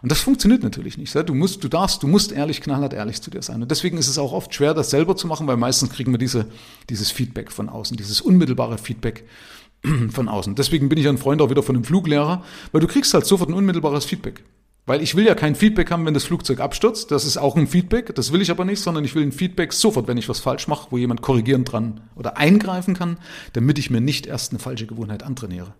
Und 0.00 0.10
das 0.10 0.20
funktioniert 0.20 0.62
natürlich 0.62 0.98
nicht. 0.98 1.14
Du 1.14 1.34
musst, 1.34 1.64
du 1.64 1.68
darfst, 1.68 2.02
du 2.02 2.06
musst 2.06 2.32
ehrlich, 2.32 2.60
knallhart 2.60 2.92
ehrlich 2.92 3.22
zu 3.22 3.30
dir 3.30 3.40
sein. 3.42 3.62
Und 3.62 3.70
deswegen 3.70 3.96
ist 3.96 4.08
es 4.08 4.18
auch 4.18 4.32
oft 4.32 4.54
schwer, 4.54 4.74
das 4.74 4.90
selber 4.90 5.16
zu 5.16 5.26
machen, 5.26 5.46
weil 5.46 5.56
meistens 5.56 5.90
kriegen 5.90 6.12
wir 6.12 6.18
diese, 6.18 6.46
dieses 6.90 7.10
Feedback 7.10 7.50
von 7.50 7.70
außen, 7.70 7.96
dieses 7.96 8.20
unmittelbare 8.20 8.76
Feedback 8.76 9.24
von 10.10 10.28
außen. 10.28 10.54
Deswegen 10.54 10.88
bin 10.88 10.98
ich 10.98 11.08
ein 11.08 11.18
Freund 11.18 11.40
auch 11.42 11.50
wieder 11.50 11.62
von 11.62 11.76
einem 11.76 11.84
Fluglehrer, 11.84 12.42
weil 12.72 12.80
du 12.80 12.86
kriegst 12.86 13.14
halt 13.14 13.26
sofort 13.26 13.50
ein 13.50 13.54
unmittelbares 13.54 14.04
Feedback. 14.04 14.44
Weil 14.86 15.02
ich 15.02 15.14
will 15.14 15.24
ja 15.24 15.34
kein 15.34 15.54
Feedback 15.54 15.90
haben, 15.90 16.04
wenn 16.04 16.12
das 16.12 16.24
Flugzeug 16.24 16.60
abstürzt. 16.60 17.10
Das 17.10 17.24
ist 17.24 17.38
auch 17.38 17.56
ein 17.56 17.66
Feedback. 17.66 18.14
Das 18.14 18.32
will 18.32 18.42
ich 18.42 18.50
aber 18.50 18.66
nicht, 18.66 18.80
sondern 18.80 19.04
ich 19.04 19.14
will 19.14 19.22
ein 19.22 19.32
Feedback 19.32 19.72
sofort, 19.72 20.08
wenn 20.08 20.18
ich 20.18 20.28
was 20.28 20.40
falsch 20.40 20.68
mache, 20.68 20.88
wo 20.90 20.98
jemand 20.98 21.22
korrigieren 21.22 21.64
dran 21.64 22.02
oder 22.16 22.36
eingreifen 22.36 22.94
kann, 22.94 23.16
damit 23.54 23.78
ich 23.78 23.88
mir 23.88 24.02
nicht 24.02 24.26
erst 24.26 24.52
eine 24.52 24.58
falsche 24.58 24.86
Gewohnheit 24.86 25.22
antrainiere. 25.22 25.72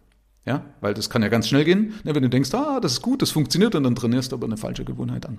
Ja, 0.47 0.65
weil 0.81 0.95
das 0.95 1.11
kann 1.11 1.23
ja 1.23 1.29
ganz 1.29 1.49
schnell 1.49 1.65
gehen, 1.65 1.95
ne, 2.05 2.15
wenn 2.15 2.23
du 2.23 2.29
denkst, 2.29 2.53
ah, 2.53 2.79
das 2.81 2.93
ist 2.93 3.03
gut, 3.03 3.23
das 3.23 3.31
funktioniert, 3.31 3.75
und 3.75 3.85
dann 3.85 3.95
trainierst 3.95 4.33
du 4.33 4.37
aber 4.37 4.47
eine 4.47 4.59
falsche 4.59 4.85
Gewohnheit 4.85 5.25
an. 5.25 5.39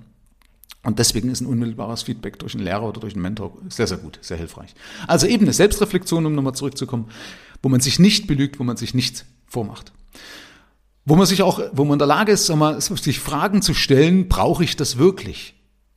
Und 0.86 1.00
deswegen 1.00 1.30
ist 1.30 1.40
ein 1.40 1.46
unmittelbares 1.46 2.04
Feedback 2.04 2.38
durch 2.38 2.54
einen 2.54 2.62
Lehrer 2.62 2.84
oder 2.84 3.00
durch 3.00 3.14
einen 3.14 3.22
Mentor 3.22 3.52
sehr, 3.68 3.88
sehr 3.88 3.98
gut, 3.98 4.20
sehr 4.22 4.36
hilfreich. 4.36 4.72
Also 5.08 5.26
eben 5.26 5.42
eine 5.42 5.52
Selbstreflexion, 5.52 6.24
um 6.24 6.32
nochmal 6.32 6.54
zurückzukommen, 6.54 7.08
wo 7.60 7.68
man 7.68 7.80
sich 7.80 7.98
nicht 7.98 8.28
belügt, 8.28 8.60
wo 8.60 8.64
man 8.64 8.76
sich 8.76 8.94
nicht 8.94 9.24
vormacht. 9.48 9.90
Wo 11.04 11.16
man 11.16 11.26
sich 11.26 11.42
auch, 11.42 11.60
wo 11.72 11.84
man 11.84 11.94
in 11.94 11.98
der 11.98 12.06
Lage 12.06 12.30
ist, 12.30 12.48
mal, 12.54 12.80
sich 12.80 13.18
Fragen 13.18 13.62
zu 13.62 13.74
stellen, 13.74 14.28
brauche 14.28 14.62
ich 14.62 14.76
das 14.76 14.96
wirklich? 14.96 15.56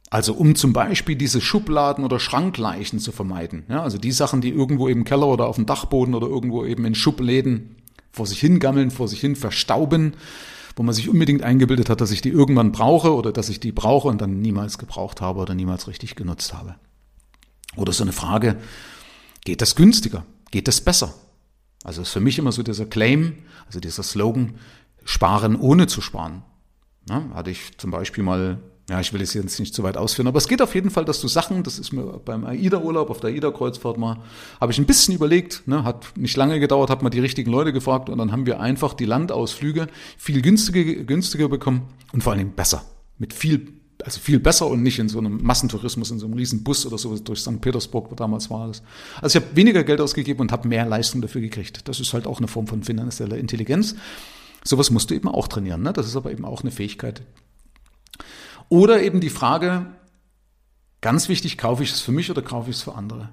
Also 0.09 0.33
um 0.33 0.55
zum 0.55 0.73
Beispiel 0.73 1.15
diese 1.15 1.39
Schubladen 1.39 2.03
oder 2.03 2.19
Schrankleichen 2.19 2.97
zu 2.97 3.11
vermeiden. 3.11 3.65
Ja, 3.69 3.83
also 3.83 3.99
die 3.99 4.11
Sachen, 4.11 4.41
die 4.41 4.49
irgendwo 4.49 4.87
im 4.87 5.03
Keller 5.03 5.27
oder 5.27 5.45
auf 5.45 5.57
dem 5.57 5.67
Dachboden 5.67 6.15
oder 6.15 6.25
irgendwo 6.25 6.65
eben 6.65 6.83
in 6.85 6.95
Schubläden 6.95 7.75
vor 8.11 8.25
sich 8.25 8.39
hingammeln, 8.39 8.89
vor 8.89 9.07
sich 9.07 9.19
hin 9.19 9.35
verstauben, 9.35 10.15
wo 10.79 10.83
man 10.83 10.95
sich 10.95 11.09
unbedingt 11.09 11.43
eingebildet 11.43 11.89
hat, 11.89 11.99
dass 11.99 12.09
ich 12.09 12.21
die 12.21 12.29
irgendwann 12.29 12.71
brauche 12.71 13.13
oder 13.13 13.33
dass 13.33 13.49
ich 13.49 13.59
die 13.59 13.73
brauche 13.73 14.07
und 14.07 14.21
dann 14.21 14.39
niemals 14.39 14.77
gebraucht 14.77 15.19
habe 15.19 15.41
oder 15.41 15.53
niemals 15.53 15.89
richtig 15.89 16.15
genutzt 16.15 16.53
habe. 16.53 16.75
Oder 17.75 17.91
so 17.91 18.01
eine 18.01 18.13
Frage, 18.13 18.55
geht 19.43 19.61
das 19.61 19.75
günstiger? 19.75 20.25
Geht 20.51 20.69
das 20.69 20.79
besser? 20.79 21.13
Also 21.83 22.03
ist 22.03 22.13
für 22.13 22.21
mich 22.21 22.39
immer 22.39 22.53
so 22.53 22.63
dieser 22.63 22.85
Claim, 22.85 23.39
also 23.65 23.81
dieser 23.81 24.03
Slogan, 24.03 24.53
sparen 25.03 25.57
ohne 25.57 25.87
zu 25.87 25.99
sparen. 25.99 26.43
Ja, 27.09 27.25
hatte 27.33 27.51
ich 27.51 27.77
zum 27.77 27.91
Beispiel 27.91 28.23
mal, 28.23 28.59
ja, 28.89 28.99
ich 28.99 29.13
will 29.13 29.21
es 29.21 29.33
jetzt 29.33 29.59
nicht 29.59 29.73
zu 29.73 29.83
weit 29.83 29.97
ausführen, 29.97 30.27
aber 30.27 30.37
es 30.37 30.47
geht 30.47 30.61
auf 30.61 30.73
jeden 30.73 30.89
Fall, 30.89 31.05
dass 31.05 31.21
du 31.21 31.27
Sachen, 31.27 31.63
das 31.63 31.77
ist 31.77 31.91
mir 31.91 32.03
beim 32.25 32.45
AIDA-Urlaub, 32.45 33.09
auf 33.09 33.19
der 33.19 33.29
AIDA-Kreuzfahrt 33.29 33.97
mal, 33.97 34.17
habe 34.59 34.71
ich 34.71 34.79
ein 34.79 34.85
bisschen 34.85 35.13
überlegt, 35.13 35.67
ne, 35.67 35.83
hat 35.83 36.17
nicht 36.17 36.35
lange 36.35 36.59
gedauert, 36.59 36.89
hat 36.89 37.03
mal 37.03 37.09
die 37.09 37.19
richtigen 37.19 37.51
Leute 37.51 37.71
gefragt 37.71 38.09
und 38.09 38.17
dann 38.17 38.31
haben 38.31 38.45
wir 38.45 38.59
einfach 38.59 38.93
die 38.93 39.05
Landausflüge 39.05 39.87
viel 40.17 40.41
günstiger, 40.41 41.03
günstiger 41.03 41.49
bekommen 41.49 41.83
und 42.13 42.23
vor 42.23 42.33
allen 42.33 42.39
Dingen 42.39 42.55
besser. 42.55 42.83
Mit 43.17 43.33
viel 43.33 43.79
also 44.03 44.19
viel 44.21 44.39
besser 44.39 44.67
und 44.67 44.81
nicht 44.81 44.97
in 44.97 45.09
so 45.09 45.19
einem 45.19 45.43
Massentourismus, 45.43 46.09
in 46.11 46.19
so 46.19 46.25
einem 46.25 46.35
riesen 46.35 46.63
Bus 46.63 46.85
oder 46.85 46.97
so 46.97 47.17
durch 47.17 47.41
St. 47.41 47.59
Petersburg, 47.59 48.09
wo 48.09 48.15
damals 48.15 48.49
war 48.49 48.67
das. 48.67 48.81
Also 49.21 49.37
ich 49.37 49.45
habe 49.45 49.55
weniger 49.57 49.83
Geld 49.83 49.99
ausgegeben 49.99 50.39
und 50.39 50.53
habe 50.53 50.69
mehr 50.69 50.85
Leistung 50.85 51.21
dafür 51.21 51.41
gekriegt. 51.41 51.87
Das 51.87 51.99
ist 51.99 52.13
halt 52.13 52.25
auch 52.25 52.37
eine 52.37 52.47
Form 52.47 52.65
von 52.65 52.81
finanzieller 52.81 53.37
Intelligenz. 53.37 53.95
Sowas 54.63 54.89
musst 54.89 55.09
du 55.09 55.15
eben 55.15 55.27
auch 55.27 55.47
trainieren. 55.47 55.81
Ne? 55.81 55.91
Das 55.91 56.07
ist 56.07 56.15
aber 56.15 56.31
eben 56.31 56.45
auch 56.45 56.61
eine 56.61 56.71
Fähigkeit. 56.71 57.23
Oder 58.69 59.01
eben 59.01 59.19
die 59.19 59.29
Frage, 59.29 59.87
ganz 61.01 61.27
wichtig, 61.27 61.57
kaufe 61.57 61.83
ich 61.83 61.91
es 61.91 62.01
für 62.01 62.11
mich 62.11 62.29
oder 62.29 62.41
kaufe 62.41 62.69
ich 62.69 62.77
es 62.77 62.83
für 62.83 62.95
andere? 62.95 63.29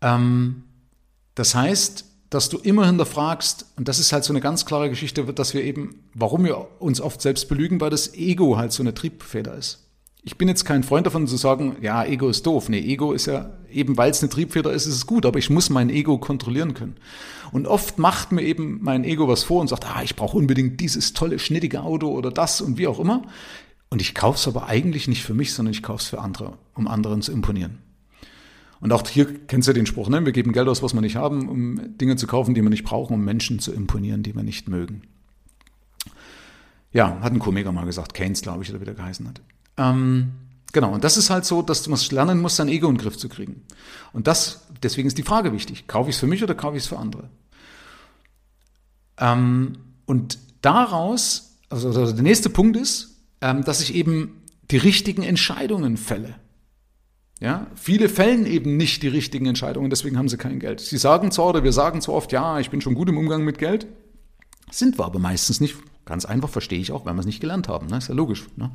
Ähm, 0.00 0.64
das 1.34 1.54
heißt, 1.54 2.04
dass 2.30 2.48
du 2.48 2.58
immer 2.58 2.86
hinterfragst, 2.86 3.66
und 3.76 3.88
das 3.88 3.98
ist 3.98 4.12
halt 4.12 4.24
so 4.24 4.32
eine 4.32 4.40
ganz 4.40 4.66
klare 4.66 4.90
Geschichte, 4.90 5.24
dass 5.24 5.54
wir 5.54 5.62
eben, 5.62 6.02
warum 6.14 6.44
wir 6.44 6.80
uns 6.80 7.00
oft 7.00 7.22
selbst 7.22 7.48
belügen, 7.48 7.80
weil 7.80 7.90
das 7.90 8.14
Ego 8.14 8.56
halt 8.58 8.72
so 8.72 8.82
eine 8.82 8.94
Triebfeder 8.94 9.54
ist. 9.54 9.84
Ich 10.24 10.36
bin 10.36 10.48
jetzt 10.48 10.64
kein 10.64 10.82
Freund 10.82 11.06
davon 11.06 11.26
zu 11.26 11.36
sagen, 11.36 11.76
ja, 11.80 12.04
Ego 12.04 12.28
ist 12.28 12.44
doof. 12.44 12.68
Nee, 12.68 12.80
Ego 12.80 13.12
ist 13.12 13.26
ja, 13.26 13.50
eben 13.70 13.96
weil 13.96 14.10
es 14.10 14.20
eine 14.20 14.28
Triebfeder 14.28 14.72
ist, 14.72 14.84
ist 14.84 14.94
es 14.94 15.06
gut, 15.06 15.24
aber 15.24 15.38
ich 15.38 15.48
muss 15.48 15.70
mein 15.70 15.88
Ego 15.88 16.18
kontrollieren 16.18 16.74
können. 16.74 16.96
Und 17.50 17.66
oft 17.66 17.98
macht 17.98 18.30
mir 18.32 18.42
eben 18.42 18.78
mein 18.82 19.04
Ego 19.04 19.26
was 19.26 19.44
vor 19.44 19.62
und 19.62 19.68
sagt, 19.68 19.86
ah, 19.86 20.02
ich 20.02 20.16
brauche 20.16 20.36
unbedingt 20.36 20.80
dieses 20.80 21.14
tolle, 21.14 21.38
schnittige 21.38 21.80
Auto 21.80 22.08
oder 22.08 22.30
das 22.30 22.60
und 22.60 22.76
wie 22.76 22.88
auch 22.88 22.98
immer. 22.98 23.22
Und 23.90 24.02
ich 24.02 24.14
kaufe 24.14 24.36
es 24.36 24.46
aber 24.46 24.66
eigentlich 24.66 25.08
nicht 25.08 25.22
für 25.22 25.34
mich, 25.34 25.54
sondern 25.54 25.72
ich 25.72 25.82
kaufe 25.82 26.02
es 26.02 26.08
für 26.08 26.20
andere, 26.20 26.58
um 26.74 26.88
anderen 26.88 27.22
zu 27.22 27.32
imponieren. 27.32 27.78
Und 28.80 28.92
auch 28.92 29.06
hier 29.08 29.46
kennst 29.46 29.66
du 29.66 29.72
den 29.72 29.86
Spruch, 29.86 30.08
ne? 30.08 30.24
wir 30.24 30.32
geben 30.32 30.52
Geld 30.52 30.68
aus, 30.68 30.82
was 30.82 30.94
wir 30.94 31.00
nicht 31.00 31.16
haben, 31.16 31.48
um 31.48 31.98
Dinge 31.98 32.16
zu 32.16 32.26
kaufen, 32.26 32.54
die 32.54 32.62
wir 32.62 32.70
nicht 32.70 32.84
brauchen, 32.84 33.14
um 33.14 33.24
Menschen 33.24 33.58
zu 33.58 33.72
imponieren, 33.72 34.22
die 34.22 34.34
wir 34.34 34.44
nicht 34.44 34.68
mögen. 34.68 35.02
Ja, 36.92 37.18
hat 37.20 37.32
ein 37.32 37.38
Komiker 37.38 37.72
mal 37.72 37.86
gesagt, 37.86 38.14
Keynes, 38.14 38.42
glaube 38.42 38.62
ich, 38.62 38.70
oder 38.70 38.80
wie 38.80 38.84
der 38.84 38.94
geheißen 38.94 39.26
hat. 39.28 39.40
Ähm, 39.76 40.32
genau, 40.72 40.92
und 40.94 41.02
das 41.04 41.16
ist 41.16 41.28
halt 41.28 41.44
so, 41.44 41.60
dass 41.62 41.88
man 41.88 41.98
lernen 42.10 42.40
muss, 42.40 42.56
sein 42.56 42.68
Ego 42.68 42.88
in 42.88 42.94
den 42.94 43.02
Griff 43.02 43.18
zu 43.18 43.28
kriegen. 43.28 43.62
Und 44.12 44.26
das, 44.26 44.66
deswegen 44.82 45.08
ist 45.08 45.18
die 45.18 45.22
Frage 45.22 45.52
wichtig, 45.52 45.86
kaufe 45.86 46.10
ich 46.10 46.16
es 46.16 46.20
für 46.20 46.26
mich 46.26 46.42
oder 46.42 46.54
kaufe 46.54 46.76
ich 46.76 46.84
es 46.84 46.88
für 46.88 46.98
andere? 46.98 47.30
Ähm, 49.18 49.72
und 50.06 50.38
daraus, 50.62 51.56
also, 51.68 51.88
also 51.88 52.12
der 52.12 52.22
nächste 52.22 52.48
Punkt 52.48 52.76
ist, 52.76 53.17
dass 53.40 53.80
ich 53.80 53.94
eben 53.94 54.42
die 54.70 54.76
richtigen 54.76 55.22
Entscheidungen 55.22 55.96
fälle. 55.96 56.34
Ja, 57.40 57.68
viele 57.76 58.08
fällen 58.08 58.46
eben 58.46 58.76
nicht 58.76 59.02
die 59.02 59.08
richtigen 59.08 59.46
Entscheidungen, 59.46 59.90
deswegen 59.90 60.18
haben 60.18 60.28
sie 60.28 60.36
kein 60.36 60.58
Geld. 60.58 60.80
Sie 60.80 60.98
sagen 60.98 61.30
zwar 61.30 61.46
oder 61.46 61.62
wir 61.62 61.72
sagen 61.72 62.00
zwar 62.00 62.16
oft, 62.16 62.32
ja, 62.32 62.58
ich 62.58 62.70
bin 62.70 62.80
schon 62.80 62.94
gut 62.94 63.08
im 63.08 63.16
Umgang 63.16 63.44
mit 63.44 63.58
Geld, 63.58 63.86
sind 64.70 64.98
wir 64.98 65.04
aber 65.04 65.20
meistens 65.20 65.60
nicht. 65.60 65.76
Ganz 66.04 66.24
einfach 66.24 66.48
verstehe 66.48 66.80
ich 66.80 66.90
auch, 66.90 67.04
weil 67.04 67.14
wir 67.14 67.20
es 67.20 67.26
nicht 67.26 67.40
gelernt 67.40 67.68
haben. 67.68 67.86
Ne? 67.86 67.98
Ist 67.98 68.08
ja 68.08 68.14
logisch. 68.14 68.46
Ne? 68.56 68.70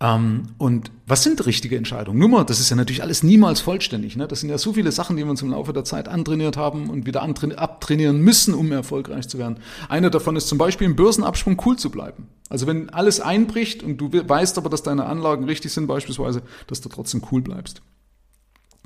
Ähm, 0.00 0.48
und 0.58 0.90
was 1.06 1.22
sind 1.22 1.46
richtige 1.46 1.76
Entscheidungen? 1.76 2.18
Nummer, 2.18 2.44
das 2.44 2.58
ist 2.58 2.68
ja 2.68 2.76
natürlich 2.76 3.02
alles 3.02 3.22
niemals 3.22 3.60
vollständig. 3.60 4.16
Ne? 4.16 4.26
Das 4.26 4.40
sind 4.40 4.50
ja 4.50 4.58
so 4.58 4.72
viele 4.72 4.90
Sachen, 4.90 5.16
die 5.16 5.22
wir 5.22 5.30
uns 5.30 5.42
im 5.42 5.50
Laufe 5.50 5.72
der 5.72 5.84
Zeit 5.84 6.08
antrainiert 6.08 6.56
haben 6.56 6.90
und 6.90 7.06
wieder 7.06 7.22
abtrainieren 7.22 8.20
müssen, 8.20 8.54
um 8.54 8.72
erfolgreich 8.72 9.28
zu 9.28 9.38
werden. 9.38 9.58
Eine 9.88 10.10
davon 10.10 10.34
ist 10.34 10.48
zum 10.48 10.58
Beispiel 10.58 10.86
im 10.86 10.96
Börsenabschwung 10.96 11.60
cool 11.64 11.76
zu 11.76 11.90
bleiben. 11.90 12.26
Also 12.52 12.66
wenn 12.66 12.90
alles 12.90 13.18
einbricht 13.18 13.82
und 13.82 13.96
du 13.96 14.12
weißt 14.12 14.58
aber, 14.58 14.68
dass 14.68 14.82
deine 14.82 15.06
Anlagen 15.06 15.44
richtig 15.44 15.72
sind 15.72 15.86
beispielsweise, 15.86 16.42
dass 16.66 16.82
du 16.82 16.90
trotzdem 16.90 17.22
cool 17.32 17.40
bleibst. 17.40 17.80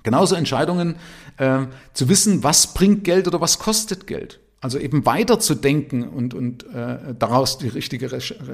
Genauso 0.04 0.37
Entscheidungen, 0.37 0.94
äh, 1.37 1.66
zu 1.92 2.08
wissen, 2.08 2.44
was 2.44 2.75
bringt 2.75 3.02
Geld 3.02 3.26
oder 3.26 3.40
was 3.40 3.58
kostet 3.58 4.06
Geld. 4.06 4.38
Also 4.61 4.78
eben 4.78 5.04
weiterzudenken 5.04 6.08
und, 6.08 6.32
und 6.32 6.62
äh, 6.73 7.12
daraus 7.18 7.58
die 7.58 7.66
richtige 7.66 8.06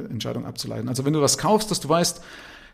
Entscheidung 0.08 0.46
abzuleiten. 0.46 0.88
Also 0.88 1.04
wenn 1.04 1.12
du 1.12 1.20
was 1.20 1.36
kaufst, 1.36 1.70
dass 1.70 1.80
du 1.80 1.90
weißt, 1.90 2.22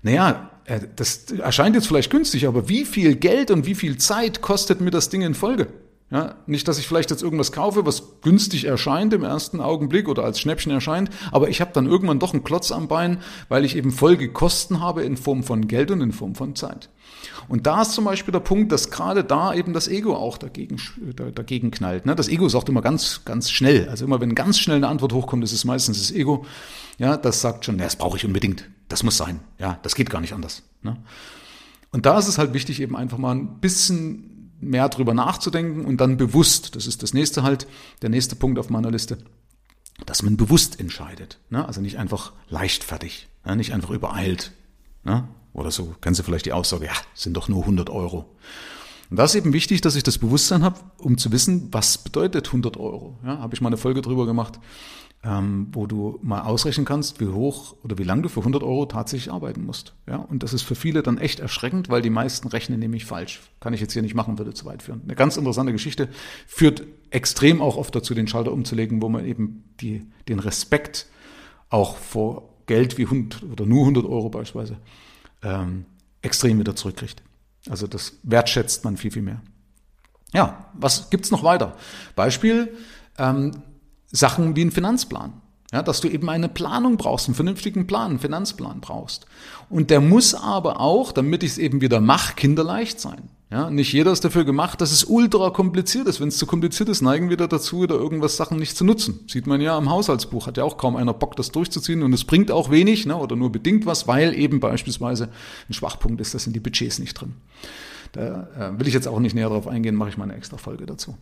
naja, 0.02 0.50
äh, 0.66 0.78
das 0.94 1.32
erscheint 1.32 1.74
jetzt 1.74 1.88
vielleicht 1.88 2.12
günstig, 2.12 2.46
aber 2.46 2.68
wie 2.68 2.84
viel 2.84 3.16
Geld 3.16 3.50
und 3.50 3.66
wie 3.66 3.74
viel 3.74 3.96
Zeit 3.98 4.42
kostet 4.42 4.80
mir 4.80 4.92
das 4.92 5.08
Ding 5.08 5.22
in 5.22 5.34
Folge? 5.34 5.66
Ja, 6.10 6.36
nicht, 6.46 6.66
dass 6.66 6.78
ich 6.78 6.88
vielleicht 6.88 7.10
jetzt 7.10 7.22
irgendwas 7.22 7.52
kaufe, 7.52 7.84
was 7.84 8.20
günstig 8.22 8.64
erscheint 8.64 9.12
im 9.12 9.24
ersten 9.24 9.60
Augenblick 9.60 10.08
oder 10.08 10.24
als 10.24 10.40
Schnäppchen 10.40 10.72
erscheint, 10.72 11.10
aber 11.32 11.50
ich 11.50 11.60
habe 11.60 11.72
dann 11.74 11.84
irgendwann 11.84 12.18
doch 12.18 12.32
einen 12.32 12.44
Klotz 12.44 12.72
am 12.72 12.88
Bein, 12.88 13.18
weil 13.50 13.66
ich 13.66 13.76
eben 13.76 13.90
Folgekosten 13.90 14.80
habe 14.80 15.02
in 15.02 15.18
Form 15.18 15.42
von 15.42 15.68
Geld 15.68 15.90
und 15.90 16.00
in 16.00 16.12
Form 16.12 16.34
von 16.34 16.56
Zeit. 16.56 16.88
Und 17.48 17.66
da 17.66 17.82
ist 17.82 17.92
zum 17.92 18.04
Beispiel 18.04 18.32
der 18.32 18.40
Punkt, 18.40 18.72
dass 18.72 18.90
gerade 18.90 19.22
da 19.22 19.52
eben 19.52 19.74
das 19.74 19.86
Ego 19.86 20.14
auch 20.16 20.38
dagegen, 20.38 20.80
dagegen 21.34 21.70
knallt. 21.70 22.06
Ne? 22.06 22.14
Das 22.14 22.28
Ego 22.28 22.48
sagt 22.48 22.68
immer 22.68 22.82
ganz, 22.82 23.22
ganz 23.24 23.50
schnell. 23.50 23.88
Also 23.88 24.04
immer 24.04 24.20
wenn 24.20 24.34
ganz 24.34 24.58
schnell 24.58 24.76
eine 24.78 24.88
Antwort 24.88 25.12
hochkommt, 25.12 25.44
ist 25.44 25.52
es 25.52 25.64
meistens 25.64 25.98
das 25.98 26.10
Ego. 26.10 26.46
Ja, 26.98 27.16
das 27.16 27.40
sagt 27.40 27.64
schon, 27.64 27.78
ja, 27.78 27.84
das 27.84 27.96
brauche 27.96 28.16
ich 28.16 28.24
unbedingt. 28.24 28.68
Das 28.88 29.02
muss 29.02 29.16
sein. 29.16 29.40
Ja, 29.58 29.78
das 29.82 29.94
geht 29.94 30.10
gar 30.10 30.20
nicht 30.20 30.32
anders. 30.32 30.62
Ne? 30.82 30.96
Und 31.90 32.06
da 32.06 32.18
ist 32.18 32.28
es 32.28 32.38
halt 32.38 32.54
wichtig, 32.54 32.80
eben 32.80 32.96
einfach 32.96 33.18
mal 33.18 33.34
ein 33.34 33.60
bisschen 33.60 34.37
mehr 34.60 34.88
drüber 34.88 35.14
nachzudenken 35.14 35.84
und 35.84 35.98
dann 36.00 36.16
bewusst, 36.16 36.76
das 36.76 36.86
ist 36.86 37.02
das 37.02 37.14
nächste 37.14 37.42
halt, 37.42 37.66
der 38.02 38.10
nächste 38.10 38.36
Punkt 38.36 38.58
auf 38.58 38.70
meiner 38.70 38.90
Liste, 38.90 39.18
dass 40.06 40.22
man 40.22 40.36
bewusst 40.36 40.80
entscheidet. 40.80 41.38
Ne? 41.50 41.66
Also 41.66 41.80
nicht 41.80 41.98
einfach 41.98 42.32
leichtfertig, 42.48 43.28
ne? 43.44 43.56
nicht 43.56 43.72
einfach 43.72 43.90
übereilt. 43.90 44.52
Ne? 45.04 45.28
Oder 45.52 45.70
so, 45.70 45.94
kennst 46.00 46.20
du 46.20 46.24
vielleicht 46.24 46.46
die 46.46 46.52
Aussage, 46.52 46.86
ja, 46.86 46.92
sind 47.14 47.36
doch 47.36 47.48
nur 47.48 47.62
100 47.62 47.90
Euro. 47.90 48.36
Und 49.10 49.16
da 49.16 49.24
ist 49.24 49.34
eben 49.34 49.52
wichtig, 49.52 49.80
dass 49.80 49.96
ich 49.96 50.02
das 50.02 50.18
Bewusstsein 50.18 50.62
habe, 50.62 50.78
um 50.98 51.16
zu 51.16 51.32
wissen, 51.32 51.68
was 51.72 51.98
bedeutet 51.98 52.48
100 52.48 52.76
Euro. 52.76 53.18
Ja, 53.24 53.38
habe 53.38 53.54
ich 53.54 53.60
mal 53.60 53.68
eine 53.68 53.78
Folge 53.78 54.02
drüber 54.02 54.26
gemacht 54.26 54.58
ähm, 55.24 55.68
wo 55.72 55.86
du 55.86 56.18
mal 56.22 56.42
ausrechnen 56.42 56.86
kannst, 56.86 57.20
wie 57.20 57.26
hoch 57.26 57.74
oder 57.82 57.98
wie 57.98 58.04
lang 58.04 58.22
du 58.22 58.28
für 58.28 58.40
100 58.40 58.62
Euro 58.62 58.86
tatsächlich 58.86 59.32
arbeiten 59.32 59.64
musst. 59.64 59.94
Ja, 60.06 60.16
und 60.16 60.42
das 60.42 60.52
ist 60.52 60.62
für 60.62 60.76
viele 60.76 61.02
dann 61.02 61.18
echt 61.18 61.40
erschreckend, 61.40 61.88
weil 61.88 62.02
die 62.02 62.10
meisten 62.10 62.46
rechnen 62.48 62.78
nämlich 62.78 63.04
falsch. 63.04 63.40
Kann 63.58 63.74
ich 63.74 63.80
jetzt 63.80 63.92
hier 63.92 64.02
nicht 64.02 64.14
machen, 64.14 64.38
würde 64.38 64.54
zu 64.54 64.64
weit 64.64 64.82
führen. 64.82 65.02
Eine 65.02 65.16
ganz 65.16 65.36
interessante 65.36 65.72
Geschichte 65.72 66.08
führt 66.46 66.84
extrem 67.10 67.60
auch 67.60 67.76
oft 67.76 67.94
dazu, 67.94 68.14
den 68.14 68.28
Schalter 68.28 68.52
umzulegen, 68.52 69.02
wo 69.02 69.08
man 69.08 69.24
eben 69.24 69.64
die, 69.80 70.06
den 70.28 70.38
Respekt 70.38 71.06
auch 71.68 71.96
vor 71.96 72.48
Geld 72.66 72.96
wie 72.96 73.04
100 73.04 73.42
oder 73.42 73.66
nur 73.66 73.80
100 73.80 74.04
Euro 74.04 74.28
beispielsweise 74.28 74.78
ähm, 75.42 75.84
extrem 76.22 76.60
wieder 76.60 76.76
zurückkriegt. 76.76 77.22
Also 77.68 77.86
das 77.86 78.18
wertschätzt 78.22 78.84
man 78.84 78.96
viel, 78.96 79.10
viel 79.10 79.22
mehr. 79.22 79.42
Ja, 80.32 80.70
was 80.74 81.10
gibt's 81.10 81.30
noch 81.30 81.42
weiter? 81.42 81.76
Beispiel, 82.14 82.76
ähm, 83.16 83.62
Sachen 84.10 84.56
wie 84.56 84.64
ein 84.64 84.70
Finanzplan. 84.70 85.32
Ja, 85.70 85.82
dass 85.82 86.00
du 86.00 86.08
eben 86.08 86.30
eine 86.30 86.48
Planung 86.48 86.96
brauchst, 86.96 87.28
einen 87.28 87.34
vernünftigen 87.34 87.86
Plan, 87.86 88.12
einen 88.12 88.18
Finanzplan 88.18 88.80
brauchst. 88.80 89.26
Und 89.68 89.90
der 89.90 90.00
muss 90.00 90.34
aber 90.34 90.80
auch, 90.80 91.12
damit 91.12 91.42
ich 91.42 91.52
es 91.52 91.58
eben 91.58 91.82
wieder 91.82 92.00
mache, 92.00 92.34
kinderleicht 92.36 93.00
sein. 93.00 93.28
Ja, 93.50 93.70
nicht 93.70 93.92
jeder 93.92 94.12
ist 94.12 94.24
dafür 94.24 94.44
gemacht, 94.44 94.80
dass 94.80 94.92
es 94.92 95.04
ultra 95.04 95.50
kompliziert 95.50 96.06
ist. 96.06 96.20
Wenn 96.20 96.28
es 96.28 96.36
zu 96.36 96.46
kompliziert 96.46 96.88
ist, 96.90 97.00
neigen 97.00 97.30
wir 97.30 97.36
dazu, 97.38 97.82
wieder 97.82 97.94
irgendwas 97.94 98.36
Sachen 98.36 98.58
nicht 98.58 98.76
zu 98.76 98.84
nutzen. 98.84 99.20
Sieht 99.26 99.46
man 99.46 99.60
ja 99.62 99.76
am 99.76 99.90
Haushaltsbuch, 99.90 100.46
hat 100.46 100.58
ja 100.58 100.64
auch 100.64 100.76
kaum 100.78 100.96
einer 100.96 101.14
Bock, 101.14 101.34
das 101.36 101.50
durchzuziehen 101.50 102.02
und 102.02 102.12
es 102.12 102.24
bringt 102.24 102.50
auch 102.50 102.70
wenig 102.70 103.06
ne, 103.06 103.16
oder 103.16 103.36
nur 103.36 103.50
bedingt 103.50 103.86
was, 103.86 104.06
weil 104.06 104.38
eben 104.38 104.60
beispielsweise 104.60 105.30
ein 105.68 105.72
Schwachpunkt 105.72 106.20
ist, 106.20 106.34
das 106.34 106.44
sind 106.44 106.56
die 106.56 106.60
Budgets 106.60 106.98
nicht 106.98 107.14
drin. 107.14 107.34
Da 108.12 108.48
äh, 108.58 108.78
will 108.78 108.88
ich 108.88 108.94
jetzt 108.94 109.06
auch 109.06 109.20
nicht 109.20 109.34
näher 109.34 109.48
darauf 109.48 109.66
eingehen, 109.66 109.94
mache 109.94 110.08
ich 110.08 110.16
mal 110.16 110.24
eine 110.24 110.34
extra 110.34 110.56
Folge 110.56 110.86
dazu. 110.86 111.16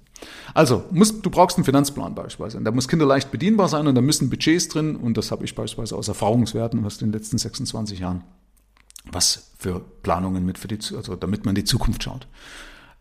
Also, 0.54 0.84
musst, 0.90 1.24
du 1.24 1.30
brauchst 1.30 1.56
einen 1.56 1.64
Finanzplan 1.64 2.14
beispielsweise. 2.14 2.58
Und 2.58 2.64
da 2.64 2.70
muss 2.70 2.88
kinderleicht 2.88 3.30
bedienbar 3.30 3.68
sein 3.68 3.86
und 3.86 3.94
da 3.94 4.00
müssen 4.00 4.30
Budgets 4.30 4.68
drin 4.68 4.96
und 4.96 5.16
das 5.16 5.30
habe 5.30 5.44
ich 5.44 5.54
beispielsweise 5.54 5.96
aus 5.96 6.08
Erfahrungswerten 6.08 6.84
aus 6.84 6.98
den 6.98 7.12
letzten 7.12 7.38
26 7.38 7.98
Jahren. 7.98 8.22
Was 9.10 9.52
für 9.58 9.80
Planungen 10.02 10.44
mit 10.44 10.58
für 10.58 10.68
die, 10.68 10.78
also 10.94 11.16
damit 11.16 11.44
man 11.44 11.54
die 11.54 11.64
Zukunft 11.64 12.02
schaut. 12.02 12.26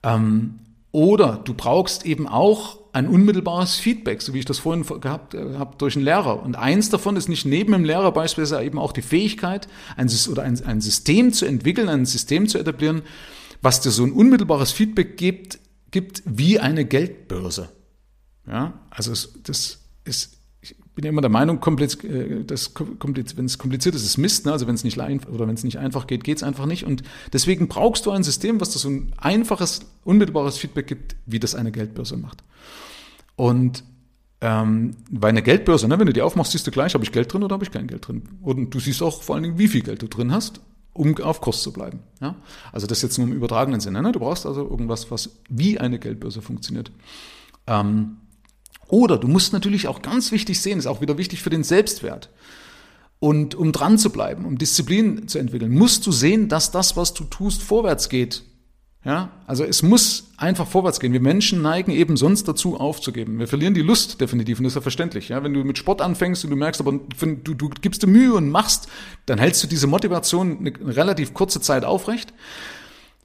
Ähm, 0.04 0.60
oder 0.92 1.42
du 1.44 1.54
brauchst 1.54 2.06
eben 2.06 2.28
auch 2.28 2.80
ein 2.94 3.10
unmittelbares 3.10 3.76
Feedback, 3.76 4.22
so 4.22 4.34
wie 4.34 4.40
ich 4.40 4.46
das 4.46 4.60
vorhin 4.60 4.86
gehabt 5.02 5.34
äh, 5.34 5.58
habe, 5.58 5.76
durch 5.78 5.98
einen 5.98 6.06
Lehrer. 6.06 6.42
Und 6.42 6.56
eins 6.56 6.90
davon 6.90 7.18
ist 7.18 7.28
nicht 7.28 7.46
neben 7.46 7.74
dem 7.74 7.84
Lehrer 7.84 8.14
beispielsweise 8.14 8.64
eben 8.64 8.80
auch 8.80 8.94
die 8.94 9.02
Fähigkeit, 9.02 9.68
ein, 9.98 10.10
oder 10.32 10.44
ein, 10.44 10.64
ein 10.66 10.80
System 10.80 11.34
zu 11.34 11.46
entwickeln, 11.46 11.90
ein 11.90 12.06
System 12.06 12.48
zu 12.48 12.58
etablieren, 12.58 13.02
was 13.66 13.82
dir 13.82 13.90
so 13.90 14.04
ein 14.06 14.12
unmittelbares 14.12 14.72
Feedback 14.72 15.18
gibt, 15.18 15.60
gibt 15.90 16.22
wie 16.26 16.60
eine 16.60 16.86
Geldbörse. 16.86 17.70
Ja, 18.48 18.80
also 18.92 19.12
es, 19.12 19.34
das 19.42 19.80
ist, 20.04 20.38
ich 20.62 20.76
bin 20.94 21.04
ja 21.04 21.10
immer 21.10 21.22
der 21.22 21.32
Meinung, 21.32 21.58
äh, 21.58 22.46
wenn 22.46 23.46
es 23.46 23.58
kompliziert 23.58 23.96
ist, 23.96 24.06
ist 24.06 24.18
Mist. 24.18 24.46
Ne? 24.46 24.52
Also 24.52 24.68
wenn 24.68 24.76
es 24.76 24.84
nicht 24.84 25.00
oder 25.00 25.48
wenn 25.48 25.56
es 25.56 25.64
nicht 25.64 25.80
einfach 25.80 26.06
geht, 26.06 26.24
geht 26.24 26.38
es 26.38 26.44
einfach 26.44 26.68
nicht. 26.68 26.86
Und 26.86 27.02
deswegen 27.34 27.68
brauchst 27.68 28.06
du 28.06 28.12
ein 28.12 28.22
System, 28.24 28.62
was 28.62 28.70
dir 28.70 28.78
so 28.78 28.90
ein 28.90 29.14
einfaches, 29.18 29.82
unmittelbares 30.04 30.60
Feedback 30.60 30.86
gibt, 30.86 31.16
wie 31.26 31.40
das 31.40 31.56
eine 31.56 31.72
Geldbörse 31.72 32.18
macht. 32.18 32.44
Und 33.36 33.84
ähm, 34.42 34.96
bei 35.10 35.30
einer 35.30 35.42
Geldbörse, 35.42 35.88
ne, 35.88 35.98
wenn 35.98 36.06
du 36.06 36.14
die 36.14 36.22
aufmachst, 36.22 36.52
siehst 36.52 36.68
du 36.68 36.72
gleich, 36.72 36.94
habe 36.94 37.04
ich 37.04 37.12
Geld 37.12 37.34
drin 37.34 37.42
oder 37.42 37.54
habe 37.54 37.64
ich 37.64 37.72
kein 37.72 37.88
Geld 37.88 38.08
drin. 38.08 38.30
Und 38.44 38.76
du 38.76 38.80
siehst 38.80 39.02
auch 39.02 39.24
vor 39.24 39.34
allen 39.34 39.44
Dingen, 39.44 39.58
wie 39.58 39.68
viel 39.68 39.82
Geld 39.82 40.04
du 40.04 40.08
drin 40.08 40.32
hast 40.32 40.62
um 40.96 41.16
auf 41.18 41.42
Kurs 41.42 41.62
zu 41.62 41.74
bleiben. 41.74 42.00
Ja? 42.22 42.36
Also 42.72 42.88
das 42.88 43.02
jetzt 43.02 43.18
nur 43.18 43.28
im 43.28 43.34
übertragenen 43.34 43.82
Sinne. 43.82 44.02
Ne? 44.02 44.12
Du 44.14 44.20
brauchst 44.20 44.46
also 44.46 44.62
irgendwas, 44.62 45.12
was 45.12 45.30
wie 45.50 45.78
eine 45.80 46.00
Geldbörse 46.00 46.42
funktioniert. 46.42 46.90
Ähm, 47.68 48.18
oder 48.88 49.18
du 49.18 49.28
musst 49.28 49.52
natürlich 49.52 49.88
auch 49.88 50.02
ganz 50.02 50.32
wichtig 50.32 50.62
sehen, 50.62 50.80
ist 50.80 50.88
auch 50.88 51.02
wieder 51.02 51.18
wichtig 51.18 51.42
für 51.42 51.50
den 51.50 51.64
Selbstwert. 51.64 52.30
Und 53.20 53.56
um 53.56 53.72
dran 53.72 53.98
zu 53.98 54.10
bleiben, 54.10 54.46
um 54.46 54.58
Disziplin 54.58 55.28
zu 55.28 55.38
entwickeln, 55.38 55.74
musst 55.74 56.06
du 56.08 56.12
sehen, 56.12 56.48
dass 56.48 56.72
das, 56.72 56.96
was 56.96 57.14
du 57.14 57.26
tust, 57.26 57.62
vorwärts 57.62 58.08
geht. 58.10 58.44
Ja, 59.06 59.30
also 59.46 59.64
es 59.64 59.84
muss 59.84 60.32
einfach 60.36 60.68
vorwärts 60.68 61.00
gehen. 61.00 61.14
Wir 61.14 61.22
Menschen 61.22 61.62
neigen 61.62 61.92
eben 61.92 62.18
sonst 62.18 62.48
dazu 62.48 62.80
aufzugeben. 62.80 63.38
Wir 63.38 63.48
verlieren 63.48 63.76
die 63.76 63.84
Lust 63.84 64.20
definitiv 64.20 64.58
und 64.58 64.64
das 64.64 64.72
ist 64.72 64.76
ja 64.76 64.82
verständlich. 64.82 65.30
Ja, 65.30 65.44
wenn 65.44 65.54
du 65.54 65.64
mit 65.64 65.78
Sport 65.78 66.02
anfängst 66.02 66.44
und 66.44 66.50
du 66.50 66.56
merkst, 66.56 66.82
aber 66.82 66.92
du, 66.92 67.54
du 67.54 67.70
gibst 67.70 68.02
dir 68.02 68.08
Mühe 68.08 68.34
und 68.34 68.50
machst, 68.50 68.88
dann 69.28 69.38
hältst 69.38 69.64
du 69.64 69.68
diese 69.68 69.86
Motivation 69.86 70.58
eine, 70.58 70.96
relativ 70.96 71.36
kurze 71.36 71.62
Zeit 71.62 71.86
aufrecht. 71.86 72.34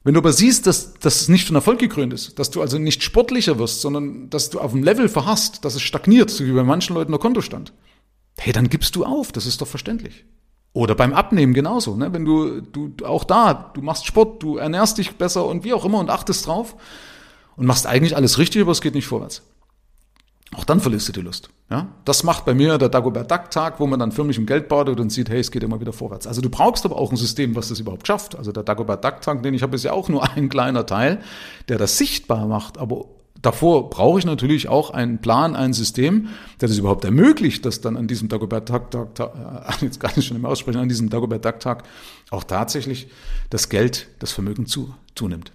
Wenn 0.05 0.13
du 0.13 0.21
aber 0.21 0.35
siehst, 0.35 0.67
dass, 0.67 0.93
es 1.03 1.29
nicht 1.29 1.47
von 1.47 1.57
Erfolg 1.57 1.79
gekrönt 1.79 2.13
ist, 2.13 2.39
dass 2.39 2.51
du 2.51 2.61
also 2.61 2.79
nicht 2.79 3.03
sportlicher 3.03 3.59
wirst, 3.59 3.81
sondern 3.81 4.29
dass 4.29 4.51
du 4.51 4.61
auf 4.61 4.73
dem 4.73 4.83
Level 4.83 5.09
verhasst, 5.09 5.65
dass 5.65 5.77
es 5.77 5.83
stagniert, 5.83 6.29
so 6.29 6.45
wie 6.45 6.53
bei 6.53 6.63
manchen 6.63 6.93
Leuten 6.93 7.13
der 7.13 7.21
Kontostand, 7.21 7.73
hey, 8.39 8.53
dann 8.53 8.69
gibst 8.69 8.97
du 8.97 9.07
auf. 9.07 9.33
Das 9.33 9.47
ist 9.47 9.63
doch 9.63 9.69
verständlich. 9.69 10.27
Oder 10.73 10.95
beim 10.95 11.13
Abnehmen 11.13 11.53
genauso. 11.53 11.97
Ne? 11.97 12.13
Wenn 12.13 12.25
du, 12.25 12.61
du 12.61 12.93
auch 13.05 13.25
da, 13.25 13.73
du 13.75 13.83
machst 13.83 14.07
Sport, 14.07 14.43
du 14.43 14.57
ernährst 14.57 14.99
dich 14.99 15.17
besser 15.17 15.47
und 15.47 15.65
wie 15.65 15.75
auch 15.75 15.85
immer 15.85 15.99
und 15.99 16.11
achtest 16.11 16.47
drauf 16.47 16.77
und 17.57 17.67
machst 17.67 17.87
eigentlich 17.87 18.17
alles 18.17 18.39
richtig, 18.39 18.63
aber 18.63 18.71
es 18.71 18.81
geht 18.81 18.95
nicht 18.95 19.09
vorwärts. 19.09 19.43
auch 20.57 20.65
dann 20.65 20.81
verlierst 20.81 21.09
du 21.09 21.13
die 21.13 21.23
Lust. 21.23 21.51
Ja, 21.71 21.89
das 22.05 22.23
macht 22.23 22.45
bei 22.45 22.55
mir 22.55 22.79
der 22.79 22.89
Dagobert 22.89 23.31
Duck 23.31 23.51
Tag, 23.51 23.81
wo 23.81 23.87
man 23.89 23.99
dann 23.99 24.13
förmlich 24.13 24.39
im 24.39 24.47
Geld 24.47 24.69
badet 24.69 25.01
und 25.01 25.11
sieht, 25.11 25.29
hey, 25.29 25.41
es 25.41 25.51
geht 25.51 25.65
immer 25.65 25.81
wieder 25.81 25.93
vorwärts. 25.93 26.29
Also 26.29 26.41
du 26.41 26.51
brauchst 26.51 26.85
aber 26.85 26.97
auch 26.97 27.11
ein 27.11 27.17
System, 27.17 27.57
was 27.57 27.69
das 27.69 27.81
überhaupt 27.81 28.07
schafft. 28.07 28.37
Also 28.37 28.53
der 28.53 28.63
Dagobert 28.63 29.05
Duck 29.05 29.21
Tag, 29.23 29.43
den 29.43 29.55
ich 29.55 29.63
habe, 29.63 29.75
ist 29.75 29.83
ja 29.83 29.93
auch 29.93 30.09
nur 30.09 30.23
ein 30.31 30.49
kleiner 30.49 30.87
Teil, 30.87 31.21
der 31.69 31.79
das 31.79 31.99
sichtbar 31.99 32.47
macht. 32.47 32.79
Aber 32.79 33.07
davor 33.43 33.91
brauche 33.91 34.19
ich 34.19 34.25
natürlich 34.25 34.69
auch 34.69 34.91
einen 34.91 35.21
Plan, 35.21 35.57
ein 35.57 35.73
System, 35.73 36.29
der 36.61 36.69
das 36.69 36.79
überhaupt 36.79 37.05
ermöglicht, 37.05 37.65
dass 37.65 37.81
dann 37.81 37.97
an 37.97 38.09
diesem 38.09 38.29
Dagobert 38.29 38.69
Duck 38.69 38.91
Tag, 38.91 39.19
äh, 39.21 39.73
jetzt 39.85 40.01
gar 40.01 40.15
nicht 40.17 40.27
schon 40.27 40.37
im 40.37 40.45
Aussprechen, 40.45 40.79
an 40.79 40.89
diesem 40.89 41.11
Dagobert 41.11 41.45
Duck 41.45 41.61
Tag 41.61 41.85
auch 42.31 42.45
tatsächlich 42.45 43.09
das 43.51 43.69
Geld, 43.69 44.09
das 44.19 44.33
Vermögen 44.33 44.67
zu, 44.67 44.95
zunimmt. 45.15 45.53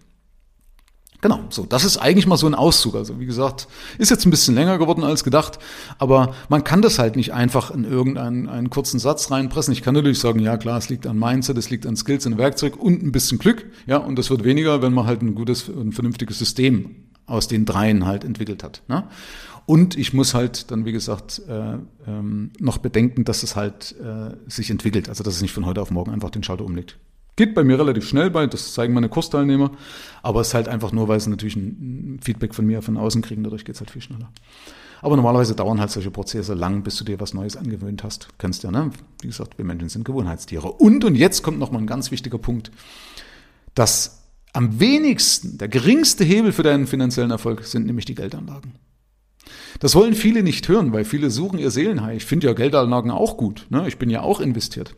Genau, 1.21 1.39
so, 1.49 1.65
das 1.65 1.85
ist 1.85 1.97
eigentlich 1.97 2.27
mal 2.27 2.37
so 2.37 2.45
ein 2.45 2.53
Auszug. 2.53 2.93
Also 2.93 3.19
wie 3.19 3.25
gesagt, 3.25 3.67
ist 3.97 4.11
jetzt 4.11 4.27
ein 4.27 4.29
bisschen 4.29 4.53
länger 4.53 4.77
geworden 4.77 5.03
als 5.03 5.23
gedacht, 5.23 5.57
aber 5.97 6.35
man 6.49 6.63
kann 6.63 6.83
das 6.83 6.99
halt 6.99 7.15
nicht 7.15 7.33
einfach 7.33 7.71
in 7.71 7.83
irgendeinen 7.83 8.47
einen 8.47 8.69
kurzen 8.69 8.99
Satz 8.99 9.31
reinpressen. 9.31 9.73
Ich 9.73 9.81
kann 9.81 9.95
natürlich 9.95 10.19
sagen, 10.19 10.39
ja 10.39 10.57
klar, 10.57 10.77
es 10.77 10.89
liegt 10.89 11.07
an 11.07 11.17
Mindset, 11.17 11.57
es 11.57 11.71
liegt 11.71 11.87
an 11.87 11.95
Skills, 11.95 12.27
an 12.27 12.37
Werkzeug 12.37 12.77
und 12.77 13.01
ein 13.01 13.11
bisschen 13.11 13.39
Glück, 13.39 13.65
ja, 13.87 13.97
und 13.97 14.19
das 14.19 14.29
wird 14.29 14.43
weniger, 14.43 14.83
wenn 14.83 14.93
man 14.93 15.07
halt 15.07 15.23
ein 15.23 15.33
gutes, 15.33 15.67
ein 15.67 15.93
vernünftiges 15.93 16.37
System 16.37 17.04
aus 17.25 17.47
den 17.47 17.65
dreien 17.65 18.05
halt 18.05 18.23
entwickelt 18.23 18.63
hat. 18.63 18.81
Ne? 18.87 19.03
Und 19.65 19.97
ich 19.97 20.13
muss 20.13 20.33
halt 20.33 20.69
dann, 20.69 20.85
wie 20.85 20.91
gesagt, 20.91 21.41
äh, 21.47 21.77
ähm, 22.07 22.51
noch 22.59 22.77
bedenken, 22.77 23.23
dass 23.23 23.41
es 23.43 23.55
halt 23.55 23.95
äh, 23.99 24.35
sich 24.47 24.69
entwickelt, 24.69 25.09
also 25.09 25.23
dass 25.23 25.35
es 25.35 25.41
nicht 25.41 25.53
von 25.53 25.65
heute 25.65 25.81
auf 25.81 25.91
morgen 25.91 26.11
einfach 26.11 26.29
den 26.29 26.43
Schalter 26.43 26.65
umlegt. 26.65 26.97
Geht 27.35 27.53
bei 27.53 27.63
mir 27.63 27.77
relativ 27.79 28.07
schnell 28.07 28.29
bei, 28.29 28.47
das 28.47 28.73
zeigen 28.73 28.93
meine 28.93 29.09
Kursteilnehmer, 29.09 29.71
aber 30.21 30.41
es 30.41 30.49
ist 30.49 30.53
halt 30.53 30.69
einfach 30.69 30.91
nur, 30.91 31.07
weil 31.07 31.19
sie 31.19 31.29
natürlich 31.29 31.55
ein 31.55 32.19
Feedback 32.21 32.53
von 32.55 32.65
mir 32.65 32.81
von 32.81 32.95
außen 32.95 33.21
kriegen, 33.21 33.43
dadurch 33.43 33.65
geht 33.65 33.75
es 33.75 33.81
halt 33.81 33.91
viel 33.91 34.01
schneller. 34.01 34.29
Aber 35.01 35.17
normalerweise 35.17 35.55
dauern 35.55 35.79
halt 35.79 35.91
solche 35.91 36.11
Prozesse 36.11 36.53
lang, 36.53 36.83
bis 36.83 36.95
du 36.95 37.03
dir 37.03 37.19
was 37.19 37.33
Neues 37.33 37.57
angewöhnt 37.57 38.03
hast. 38.03 38.29
Kennst 38.37 38.63
ja, 38.63 38.71
ne? 38.71 38.91
Wie 39.21 39.27
gesagt, 39.27 39.57
wir 39.57 39.65
Menschen 39.65 39.89
sind 39.89 40.05
Gewohnheitstiere. 40.05 40.71
Und, 40.71 41.03
und 41.03 41.15
jetzt 41.15 41.43
kommt 41.43 41.59
nochmal 41.59 41.81
ein 41.81 41.87
ganz 41.87 42.09
wichtiger 42.11 42.37
Punkt, 42.37 42.71
dass 43.73 44.24
am 44.55 44.79
wenigsten, 44.79 45.57
der 45.57 45.67
geringste 45.67 46.23
Hebel 46.23 46.51
für 46.51 46.63
deinen 46.63 46.87
finanziellen 46.87 47.31
Erfolg 47.31 47.65
sind 47.65 47.85
nämlich 47.85 48.05
die 48.05 48.15
Geldanlagen. 48.15 48.73
Das 49.79 49.95
wollen 49.95 50.15
viele 50.15 50.43
nicht 50.43 50.67
hören, 50.69 50.93
weil 50.93 51.03
viele 51.03 51.29
suchen 51.29 51.59
ihr 51.59 51.71
Seelenheil. 51.71 52.17
Ich 52.17 52.25
finde 52.25 52.47
ja 52.47 52.53
Geldanlagen 52.53 53.11
auch 53.11 53.35
gut. 53.35 53.67
Ne? 53.69 53.85
Ich 53.87 53.97
bin 53.97 54.09
ja 54.09 54.21
auch 54.21 54.39
investiert. 54.39 54.95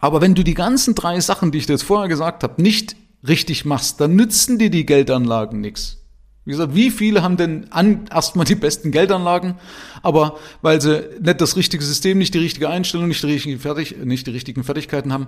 Aber 0.00 0.22
wenn 0.22 0.34
du 0.34 0.42
die 0.42 0.54
ganzen 0.54 0.94
drei 0.94 1.20
Sachen, 1.20 1.52
die 1.52 1.58
ich 1.58 1.66
dir 1.66 1.74
jetzt 1.74 1.82
vorher 1.82 2.08
gesagt 2.08 2.42
habe, 2.42 2.62
nicht 2.62 2.96
richtig 3.28 3.66
machst, 3.66 4.00
dann 4.00 4.16
nützen 4.16 4.58
dir 4.58 4.70
die 4.70 4.86
Geldanlagen 4.86 5.60
nichts. 5.60 5.98
Wie 6.46 6.52
gesagt, 6.52 6.74
wie 6.74 6.90
viele 6.90 7.22
haben 7.22 7.36
denn 7.36 7.70
an, 7.70 8.06
erstmal 8.10 8.46
die 8.46 8.54
besten 8.54 8.92
Geldanlagen, 8.92 9.56
aber 10.02 10.38
weil 10.62 10.80
sie 10.80 11.06
nicht 11.20 11.40
das 11.42 11.54
richtige 11.54 11.84
System, 11.84 12.16
nicht 12.16 12.32
die 12.32 12.38
richtige 12.38 12.70
Einstellung, 12.70 13.08
nicht 13.08 13.22
die, 13.22 13.26
richtige 13.26 13.58
Fertig, 13.58 13.96
nicht 14.02 14.26
die 14.26 14.30
richtigen 14.30 14.64
Fertigkeiten 14.64 15.12
haben, 15.12 15.26